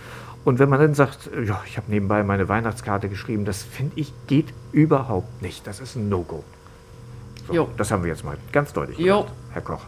Und 0.44 0.58
wenn 0.58 0.68
man 0.68 0.78
dann 0.78 0.94
sagt, 0.94 1.30
ja, 1.46 1.62
ich 1.66 1.76
habe 1.76 1.90
nebenbei 1.90 2.22
meine 2.22 2.48
Weihnachtskarte 2.48 3.08
geschrieben, 3.08 3.44
das 3.44 3.62
finde 3.62 3.92
ich 3.96 4.12
geht 4.26 4.52
überhaupt 4.72 5.42
nicht. 5.42 5.66
Das 5.66 5.80
ist 5.80 5.96
ein 5.96 6.08
No-Go. 6.08 6.44
So, 7.46 7.68
das 7.76 7.90
haben 7.90 8.02
wir 8.02 8.10
jetzt 8.10 8.24
mal 8.24 8.38
ganz 8.52 8.72
deutlich 8.72 8.96
gemacht, 8.96 9.26
Herr 9.52 9.60
Koch. 9.60 9.82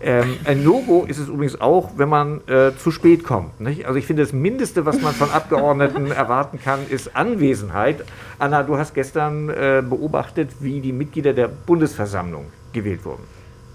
Ähm, 0.00 0.36
ein 0.44 0.64
No-Go 0.64 1.04
ist 1.06 1.18
es 1.18 1.28
übrigens 1.28 1.60
auch, 1.60 1.92
wenn 1.96 2.08
man 2.08 2.40
äh, 2.48 2.72
zu 2.78 2.90
spät 2.90 3.24
kommt. 3.24 3.60
Nicht? 3.60 3.86
Also 3.86 3.98
ich 3.98 4.06
finde, 4.06 4.22
das 4.22 4.32
Mindeste, 4.32 4.86
was 4.86 5.02
man 5.02 5.12
von 5.12 5.30
Abgeordneten 5.30 6.10
erwarten 6.10 6.58
kann, 6.58 6.80
ist 6.88 7.14
Anwesenheit. 7.14 8.04
Anna, 8.38 8.62
du 8.62 8.78
hast 8.78 8.94
gestern 8.94 9.50
äh, 9.50 9.82
beobachtet, 9.86 10.50
wie 10.60 10.80
die 10.80 10.92
Mitglieder 10.92 11.34
der 11.34 11.48
Bundesversammlung 11.48 12.46
gewählt 12.72 13.04
wurden. 13.04 13.33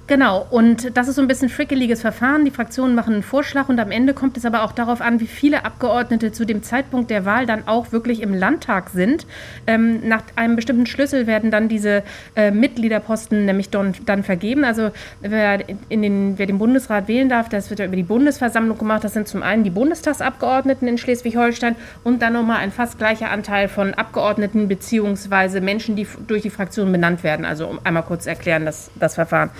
Genau, 0.09 0.47
und 0.49 0.97
das 0.97 1.07
ist 1.07 1.17
so 1.17 1.21
ein 1.21 1.27
bisschen 1.27 1.49
frickeliges 1.49 2.01
Verfahren. 2.01 2.43
Die 2.43 2.49
Fraktionen 2.49 2.95
machen 2.95 3.13
einen 3.13 3.21
Vorschlag 3.21 3.69
und 3.69 3.79
am 3.79 3.91
Ende 3.91 4.15
kommt 4.15 4.37
es 4.37 4.45
aber 4.45 4.63
auch 4.63 4.71
darauf 4.71 5.01
an, 5.01 5.19
wie 5.19 5.27
viele 5.27 5.65
Abgeordnete 5.65 6.31
zu 6.31 6.47
dem 6.47 6.63
Zeitpunkt 6.63 7.11
der 7.11 7.25
Wahl 7.25 7.45
dann 7.45 7.67
auch 7.67 7.91
wirklich 7.91 8.23
im 8.23 8.33
Landtag 8.33 8.89
sind. 8.89 9.27
Ähm, 9.67 10.07
nach 10.07 10.23
einem 10.35 10.55
bestimmten 10.55 10.87
Schlüssel 10.87 11.27
werden 11.27 11.51
dann 11.51 11.69
diese 11.69 12.01
äh, 12.35 12.49
Mitgliederposten 12.49 13.45
nämlich 13.45 13.69
don, 13.69 13.93
dann 14.07 14.23
vergeben. 14.23 14.63
Also 14.63 14.89
wer, 15.21 15.59
in 15.89 16.01
den, 16.01 16.39
wer 16.39 16.47
den 16.47 16.57
Bundesrat 16.57 17.07
wählen 17.07 17.29
darf, 17.29 17.47
das 17.47 17.69
wird 17.69 17.79
ja 17.79 17.85
über 17.85 17.95
die 17.95 18.01
Bundesversammlung 18.01 18.79
gemacht. 18.79 19.03
Das 19.03 19.13
sind 19.13 19.27
zum 19.27 19.43
einen 19.43 19.63
die 19.63 19.69
Bundestagsabgeordneten 19.69 20.87
in 20.87 20.97
Schleswig-Holstein 20.97 21.75
und 22.03 22.23
dann 22.23 22.33
nochmal 22.33 22.57
ein 22.57 22.71
fast 22.71 22.97
gleicher 22.97 23.29
Anteil 23.29 23.67
von 23.67 23.93
Abgeordneten 23.93 24.69
beziehungsweise 24.69 25.61
Menschen, 25.61 25.95
die 25.95 26.07
durch 26.25 26.41
die 26.41 26.49
Fraktion 26.49 26.91
benannt 26.91 27.23
werden. 27.23 27.45
Also 27.45 27.67
um 27.67 27.79
einmal 27.83 28.01
kurz 28.01 28.25
erklären, 28.25 28.65
das, 28.65 28.89
das 28.99 29.13
Verfahren. 29.13 29.51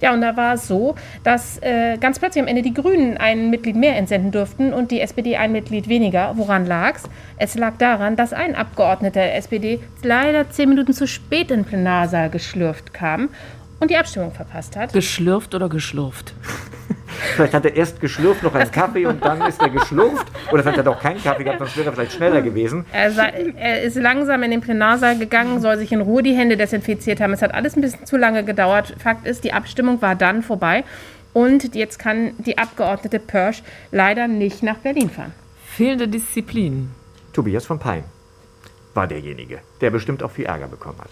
Ja, 0.00 0.12
und 0.12 0.20
da 0.20 0.36
war 0.36 0.54
es 0.54 0.68
so, 0.68 0.94
dass 1.24 1.58
äh, 1.62 1.96
ganz 1.98 2.18
plötzlich 2.18 2.42
am 2.42 2.48
Ende 2.48 2.62
die 2.62 2.74
Grünen 2.74 3.16
ein 3.16 3.50
Mitglied 3.50 3.76
mehr 3.76 3.96
entsenden 3.96 4.30
durften 4.30 4.72
und 4.72 4.90
die 4.90 5.00
SPD 5.00 5.36
ein 5.36 5.52
Mitglied 5.52 5.88
weniger. 5.88 6.32
Woran 6.36 6.66
lag 6.66 6.96
es? 6.96 7.04
Es 7.38 7.54
lag 7.54 7.76
daran, 7.78 8.16
dass 8.16 8.32
ein 8.32 8.54
Abgeordneter 8.54 9.20
der 9.20 9.36
SPD 9.36 9.80
leider 10.02 10.50
zehn 10.50 10.68
Minuten 10.68 10.92
zu 10.92 11.06
spät 11.06 11.50
in 11.50 11.60
den 11.60 11.64
Plenarsaal 11.64 12.30
geschlürft 12.30 12.92
kam 12.92 13.30
und 13.80 13.90
die 13.90 13.96
Abstimmung 13.96 14.32
verpasst 14.32 14.76
hat. 14.76 14.92
Geschlürft 14.92 15.54
oder 15.54 15.68
geschlurft? 15.68 16.34
Vielleicht 17.34 17.54
hat 17.54 17.64
er 17.64 17.74
erst 17.74 18.00
geschlürft, 18.00 18.42
noch 18.42 18.54
einen 18.54 18.70
Kaffee 18.70 19.06
und 19.06 19.24
dann 19.24 19.40
ist 19.42 19.60
er 19.60 19.68
geschlurft. 19.68 20.26
Oder 20.52 20.62
vielleicht 20.62 20.78
hat 20.78 20.86
er 20.86 20.92
auch 20.92 21.00
keinen 21.00 21.22
Kaffee 21.22 21.44
gehabt, 21.44 21.58
sonst 21.58 21.76
wäre 21.76 21.88
er 21.88 21.92
vielleicht 21.92 22.12
schneller 22.12 22.42
gewesen. 22.42 22.84
Er, 22.92 23.12
er, 23.56 23.82
ist 23.82 23.96
langsam 23.96 24.42
in 24.42 24.50
den 24.50 24.60
Plenarsaal 24.60 25.18
gegangen, 25.18 25.60
soll 25.60 25.78
sich 25.78 25.92
in 25.92 26.00
Ruhe 26.00 26.22
die 26.22 26.34
Hände 26.34 26.56
desinfiziert 26.56 27.20
haben. 27.20 27.32
Es 27.32 27.42
hat 27.42 27.54
alles 27.54 27.76
ein 27.76 27.80
bisschen 27.80 28.06
zu 28.06 28.16
lange 28.16 28.44
gedauert. 28.44 28.94
Fakt 28.98 29.26
ist, 29.26 29.44
die 29.44 29.52
Abstimmung 29.52 30.00
war 30.02 30.14
dann 30.14 30.42
vorbei. 30.42 30.84
Und 31.32 31.74
jetzt 31.74 31.98
kann 31.98 32.32
die 32.38 32.56
Abgeordnete 32.56 33.18
Pörsch 33.18 33.62
leider 33.92 34.26
nicht 34.26 34.62
nach 34.62 34.78
Berlin 34.78 35.10
fahren. 35.10 35.32
Fehlende 35.66 36.08
Disziplin. 36.08 36.90
Tobias 37.32 37.66
von 37.66 37.78
Pein 37.78 38.04
war 38.94 39.06
derjenige, 39.06 39.58
der 39.82 39.90
bestimmt 39.90 40.22
auch 40.22 40.30
viel 40.30 40.46
Ärger 40.46 40.68
bekommen 40.68 40.98
hat 40.98 41.10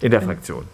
in 0.00 0.10
der 0.10 0.22
Fraktion. 0.22 0.64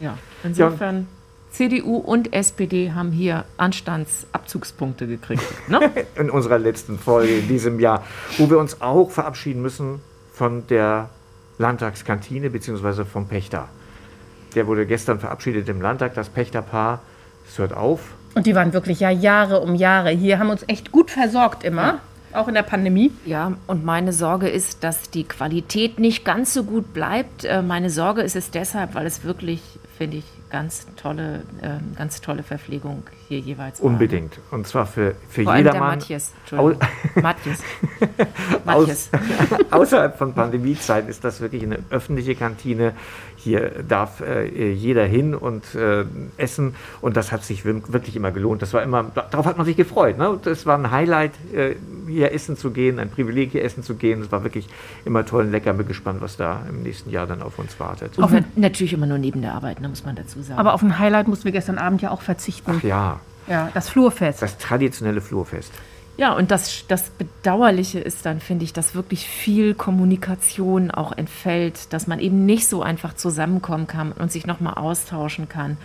Ja, 0.00 0.18
insofern. 0.42 0.96
Ja. 0.96 1.21
CDU 1.52 1.96
und 1.96 2.32
SPD 2.32 2.92
haben 2.92 3.12
hier 3.12 3.44
Anstandsabzugspunkte 3.58 5.06
gekriegt. 5.06 5.44
Ne? 5.68 5.90
In 6.16 6.30
unserer 6.30 6.58
letzten 6.58 6.98
Folge 6.98 7.34
in 7.38 7.48
diesem 7.48 7.78
Jahr, 7.78 8.02
wo 8.38 8.48
wir 8.48 8.58
uns 8.58 8.80
auch 8.80 9.10
verabschieden 9.10 9.60
müssen 9.62 10.00
von 10.32 10.66
der 10.68 11.10
Landtagskantine 11.58 12.50
bzw. 12.50 13.04
vom 13.04 13.28
Pächter. 13.28 13.68
Der 14.54 14.66
wurde 14.66 14.86
gestern 14.86 15.20
verabschiedet 15.20 15.68
im 15.68 15.80
Landtag, 15.80 16.14
das 16.14 16.28
Pächterpaar. 16.28 17.00
Es 17.46 17.58
hört 17.58 17.74
auf. 17.74 18.00
Und 18.34 18.46
die 18.46 18.54
waren 18.54 18.72
wirklich 18.72 19.00
ja 19.00 19.10
Jahre 19.10 19.60
um 19.60 19.74
Jahre 19.74 20.10
hier, 20.10 20.38
haben 20.38 20.50
uns 20.50 20.64
echt 20.68 20.90
gut 20.90 21.10
versorgt 21.10 21.64
immer, 21.64 22.00
auch 22.32 22.48
in 22.48 22.54
der 22.54 22.62
Pandemie. 22.62 23.12
Ja, 23.26 23.52
und 23.66 23.84
meine 23.84 24.12
Sorge 24.12 24.48
ist, 24.48 24.84
dass 24.84 25.10
die 25.10 25.24
Qualität 25.24 25.98
nicht 25.98 26.24
ganz 26.24 26.54
so 26.54 26.64
gut 26.64 26.94
bleibt. 26.94 27.44
Äh, 27.44 27.60
Meine 27.62 27.90
Sorge 27.90 28.22
ist 28.22 28.36
es 28.36 28.50
deshalb, 28.50 28.94
weil 28.94 29.06
es 29.06 29.22
wirklich, 29.22 29.60
finde 29.98 30.18
ich, 30.18 30.24
ganz 30.52 30.86
tolle, 30.96 31.42
ähm, 31.62 31.94
ganz 31.96 32.20
tolle 32.20 32.42
Verpflegung 32.42 33.02
hier 33.32 33.40
jeweils 33.40 33.80
war. 33.80 33.86
Unbedingt. 33.86 34.38
Und 34.50 34.66
zwar 34.66 34.84
für, 34.86 35.14
für 35.30 35.44
Vor 35.44 35.52
allem 35.52 35.64
der 35.64 35.72
jedermann. 35.74 35.98
Matthias. 35.98 36.32
Entschuldigung. 36.40 36.88
Matthias. 37.22 37.58
Aus, 38.66 38.66
Matthias. 38.66 39.10
außerhalb 39.70 40.18
von 40.18 40.34
Pandemiezeit 40.34 41.08
ist 41.08 41.24
das 41.24 41.40
wirklich 41.40 41.62
eine 41.62 41.78
öffentliche 41.90 42.34
Kantine. 42.34 42.92
Hier 43.36 43.70
darf 43.88 44.20
äh, 44.20 44.70
jeder 44.72 45.04
hin 45.04 45.34
und 45.34 45.74
äh, 45.74 46.04
essen 46.36 46.74
und 47.00 47.16
das 47.16 47.32
hat 47.32 47.42
sich 47.44 47.64
wir- 47.64 47.82
wirklich 47.92 48.14
immer 48.14 48.30
gelohnt. 48.30 48.62
Das 48.62 48.72
war 48.72 48.82
immer, 48.82 49.04
darauf 49.14 49.46
hat 49.46 49.56
man 49.56 49.66
sich 49.66 49.76
gefreut. 49.76 50.16
Ne? 50.18 50.30
Und 50.30 50.46
Das 50.46 50.64
war 50.64 50.78
ein 50.78 50.90
Highlight, 50.92 51.32
äh, 51.52 51.74
hier 52.06 52.32
essen 52.32 52.56
zu 52.56 52.70
gehen, 52.70 52.98
ein 53.00 53.10
Privileg 53.10 53.50
hier 53.50 53.64
essen 53.64 53.82
zu 53.82 53.94
gehen. 53.96 54.22
Es 54.22 54.30
war 54.30 54.44
wirklich 54.44 54.68
immer 55.04 55.26
toll 55.26 55.44
und 55.46 55.50
lecker. 55.50 55.72
Bin 55.72 55.88
gespannt, 55.88 56.20
was 56.20 56.36
da 56.36 56.60
im 56.68 56.82
nächsten 56.82 57.10
Jahr 57.10 57.26
dann 57.26 57.42
auf 57.42 57.58
uns 57.58 57.80
wartet. 57.80 58.12
Na- 58.16 58.28
natürlich 58.54 58.92
immer 58.92 59.06
nur 59.06 59.18
neben 59.18 59.42
der 59.42 59.54
Arbeit, 59.54 59.78
da 59.82 59.88
muss 59.88 60.04
man 60.04 60.14
dazu 60.14 60.40
sagen. 60.42 60.60
Aber 60.60 60.74
auf 60.74 60.82
ein 60.82 60.98
Highlight 61.00 61.26
mussten 61.26 61.44
wir 61.46 61.52
gestern 61.52 61.78
Abend 61.78 62.00
ja 62.02 62.10
auch 62.12 62.22
verzichten. 62.22 62.74
Ach 62.78 62.82
ja, 62.84 63.18
Ja, 63.46 63.70
das 63.74 63.88
Flurfest. 63.88 64.42
das 64.42 64.58
traditionelle 64.58 65.20
Flurfest. 65.20 65.72
Ja, 66.18 66.34
und 66.34 66.50
das, 66.50 66.84
das 66.88 67.10
Bedauerliche 67.10 67.98
ist 67.98 68.26
dann, 68.26 68.40
finde 68.40 68.64
ich, 68.64 68.72
dass 68.72 68.94
wirklich 68.94 69.26
viel 69.26 69.74
Kommunikation 69.74 70.90
auch 70.90 71.12
entfällt, 71.12 71.92
dass 71.92 72.06
man 72.06 72.20
eben 72.20 72.44
nicht 72.44 72.68
so 72.68 72.82
einfach 72.82 73.14
zusammenkommen 73.14 73.86
kann 73.86 74.12
und 74.12 74.30
sich 74.30 74.46
nochmal 74.46 74.74
austauschen 74.74 75.48
kann. 75.48 75.78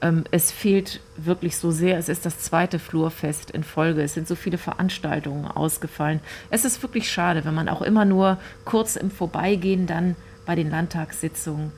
Ähm, 0.00 0.24
es 0.32 0.50
fehlt 0.50 1.00
wirklich 1.16 1.56
so 1.56 1.70
sehr. 1.70 1.98
Es 1.98 2.08
ist 2.08 2.26
das 2.26 2.40
zweite 2.40 2.80
Flurfest 2.80 3.52
in 3.52 3.62
Folge. 3.62 4.02
Es 4.02 4.14
sind 4.14 4.26
so 4.26 4.34
viele 4.34 4.58
Veranstaltungen 4.58 5.46
ausgefallen. 5.46 6.20
Es 6.50 6.64
ist 6.64 6.82
wirklich 6.82 7.10
schade, 7.10 7.44
wenn 7.44 7.54
man 7.54 7.68
auch 7.68 7.82
immer 7.82 8.04
nur 8.04 8.38
kurz 8.64 8.96
im 8.96 9.10
Vorbeigehen 9.10 9.86
dann 9.86 10.16
bei 10.46 10.56
den 10.56 10.68
Landtagssitzungen 10.68 11.72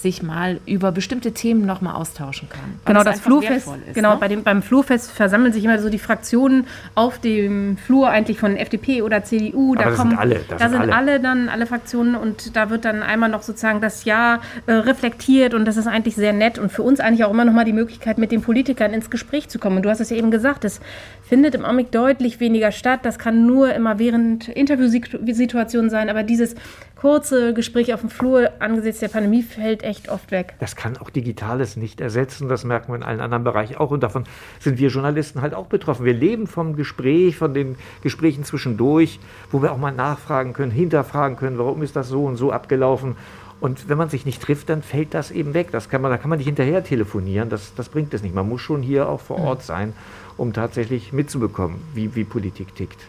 sich 0.00 0.22
mal 0.22 0.60
über 0.64 0.92
bestimmte 0.92 1.32
Themen 1.32 1.66
nochmal 1.66 1.96
austauschen 1.96 2.48
kann. 2.48 2.78
Genau, 2.84 3.02
das 3.02 3.18
Flurfest. 3.18 3.66
ist, 3.66 3.94
genau, 3.94 4.12
ne? 4.14 4.20
bei 4.20 4.28
dem, 4.28 4.44
beim 4.44 4.62
Flurfest 4.62 5.10
versammeln 5.10 5.52
sich 5.52 5.64
immer 5.64 5.80
so 5.80 5.90
die 5.90 5.98
Fraktionen 5.98 6.66
auf 6.94 7.18
dem 7.18 7.76
Flur 7.78 8.08
eigentlich 8.08 8.38
von 8.38 8.56
FDP 8.56 9.02
oder 9.02 9.24
CDU. 9.24 9.74
Da 9.74 9.80
Aber 9.80 9.90
das 9.90 9.98
sind 9.98 10.08
kommen, 10.10 10.18
alle, 10.18 10.40
das 10.48 10.60
da 10.60 10.68
sind 10.68 10.80
alle. 10.82 10.94
alle 10.94 11.20
dann, 11.20 11.48
alle 11.48 11.66
Fraktionen 11.66 12.14
und 12.14 12.54
da 12.54 12.70
wird 12.70 12.84
dann 12.84 13.02
einmal 13.02 13.28
noch 13.28 13.42
sozusagen 13.42 13.80
das 13.80 14.04
Jahr 14.04 14.40
äh, 14.66 14.72
reflektiert 14.72 15.52
und 15.52 15.64
das 15.64 15.76
ist 15.76 15.88
eigentlich 15.88 16.14
sehr 16.14 16.32
nett 16.32 16.60
und 16.60 16.70
für 16.70 16.82
uns 16.82 17.00
eigentlich 17.00 17.24
auch 17.24 17.32
immer 17.32 17.44
noch 17.44 17.52
mal 17.52 17.64
die 17.64 17.72
Möglichkeit, 17.72 18.18
mit 18.18 18.30
den 18.30 18.40
Politikern 18.42 18.94
ins 18.94 19.10
Gespräch 19.10 19.48
zu 19.48 19.58
kommen. 19.58 19.78
Und 19.78 19.82
du 19.82 19.90
hast 19.90 20.00
es 20.00 20.10
ja 20.10 20.16
eben 20.16 20.30
gesagt, 20.30 20.64
es 20.64 20.80
findet 21.28 21.56
im 21.56 21.64
Augenblick 21.64 21.90
deutlich 21.90 22.38
weniger 22.38 22.70
statt. 22.70 23.00
Das 23.02 23.18
kann 23.18 23.46
nur 23.46 23.74
immer 23.74 23.98
während 23.98 24.48
Interviewsituationen 24.48 25.90
sein, 25.90 26.08
aber 26.08 26.22
dieses 26.22 26.54
kurze 27.00 27.54
Gespräch 27.54 27.94
auf 27.94 28.00
dem 28.00 28.10
Flur 28.10 28.50
angesichts 28.58 29.00
der 29.00 29.08
Pandemie 29.08 29.42
fällt 29.42 29.84
echt 29.88 30.08
oft 30.10 30.30
weg. 30.30 30.54
Das 30.60 30.76
kann 30.76 30.98
auch 30.98 31.10
Digitales 31.10 31.76
nicht 31.76 32.00
ersetzen. 32.00 32.48
Das 32.48 32.64
merken 32.64 32.92
wir 32.92 32.96
in 32.96 33.02
allen 33.02 33.20
anderen 33.20 33.42
Bereichen 33.42 33.76
auch. 33.76 33.90
Und 33.90 34.02
davon 34.02 34.24
sind 34.60 34.78
wir 34.78 34.90
Journalisten 34.90 35.40
halt 35.40 35.54
auch 35.54 35.66
betroffen. 35.66 36.04
Wir 36.04 36.12
leben 36.12 36.46
vom 36.46 36.76
Gespräch, 36.76 37.36
von 37.36 37.54
den 37.54 37.76
Gesprächen 38.02 38.44
zwischendurch, 38.44 39.18
wo 39.50 39.62
wir 39.62 39.72
auch 39.72 39.78
mal 39.78 39.92
nachfragen 39.92 40.52
können, 40.52 40.70
hinterfragen 40.70 41.36
können, 41.36 41.58
warum 41.58 41.82
ist 41.82 41.96
das 41.96 42.08
so 42.08 42.24
und 42.24 42.36
so 42.36 42.52
abgelaufen. 42.52 43.16
Und 43.60 43.88
wenn 43.88 43.98
man 43.98 44.08
sich 44.08 44.24
nicht 44.24 44.40
trifft, 44.40 44.68
dann 44.68 44.82
fällt 44.82 45.14
das 45.14 45.30
eben 45.30 45.54
weg. 45.54 45.70
Das 45.72 45.88
kann 45.88 46.00
man, 46.00 46.10
da 46.10 46.18
kann 46.18 46.30
man 46.30 46.38
nicht 46.38 46.46
hinterher 46.46 46.84
telefonieren. 46.84 47.48
Das, 47.48 47.74
das 47.74 47.88
bringt 47.88 48.14
es 48.14 48.22
nicht. 48.22 48.34
Man 48.34 48.48
muss 48.48 48.60
schon 48.60 48.82
hier 48.82 49.08
auch 49.08 49.20
vor 49.20 49.38
Ort 49.40 49.62
sein, 49.62 49.94
um 50.36 50.52
tatsächlich 50.52 51.12
mitzubekommen, 51.12 51.78
wie, 51.94 52.14
wie 52.14 52.24
Politik 52.24 52.74
tickt. 52.76 53.00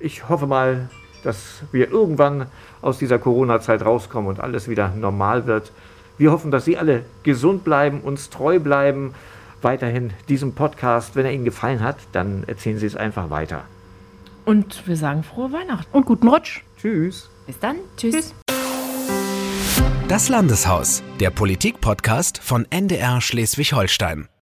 Ich 0.00 0.28
hoffe 0.28 0.46
mal, 0.46 0.90
dass 1.24 1.62
wir 1.72 1.90
irgendwann 1.90 2.46
aus 2.82 2.98
dieser 2.98 3.18
Corona-Zeit 3.18 3.84
rauskommen 3.84 4.28
und 4.28 4.40
alles 4.40 4.68
wieder 4.68 4.90
normal 4.90 5.46
wird. 5.46 5.72
Wir 6.18 6.32
hoffen, 6.32 6.50
dass 6.50 6.64
Sie 6.64 6.76
alle 6.76 7.04
gesund 7.22 7.64
bleiben, 7.64 8.00
uns 8.00 8.28
treu 8.28 8.58
bleiben. 8.58 9.14
Weiterhin 9.62 10.12
diesem 10.28 10.52
Podcast, 10.52 11.16
wenn 11.16 11.24
er 11.24 11.32
Ihnen 11.32 11.44
gefallen 11.44 11.80
hat, 11.80 11.96
dann 12.12 12.44
erzählen 12.46 12.78
Sie 12.78 12.86
es 12.86 12.96
einfach 12.96 13.30
weiter. 13.30 13.62
Und 14.44 14.86
wir 14.86 14.96
sagen 14.96 15.22
frohe 15.22 15.52
Weihnachten. 15.52 15.96
Und 15.96 16.06
guten 16.06 16.28
Rutsch! 16.28 16.62
Tschüss. 16.80 17.30
Bis 17.46 17.58
dann. 17.58 17.76
Tschüss. 17.96 18.34
Das 20.08 20.28
Landeshaus, 20.28 21.02
der 21.20 21.30
Politik-Podcast 21.30 22.38
von 22.38 22.66
NDR 22.70 23.20
Schleswig-Holstein. 23.20 24.28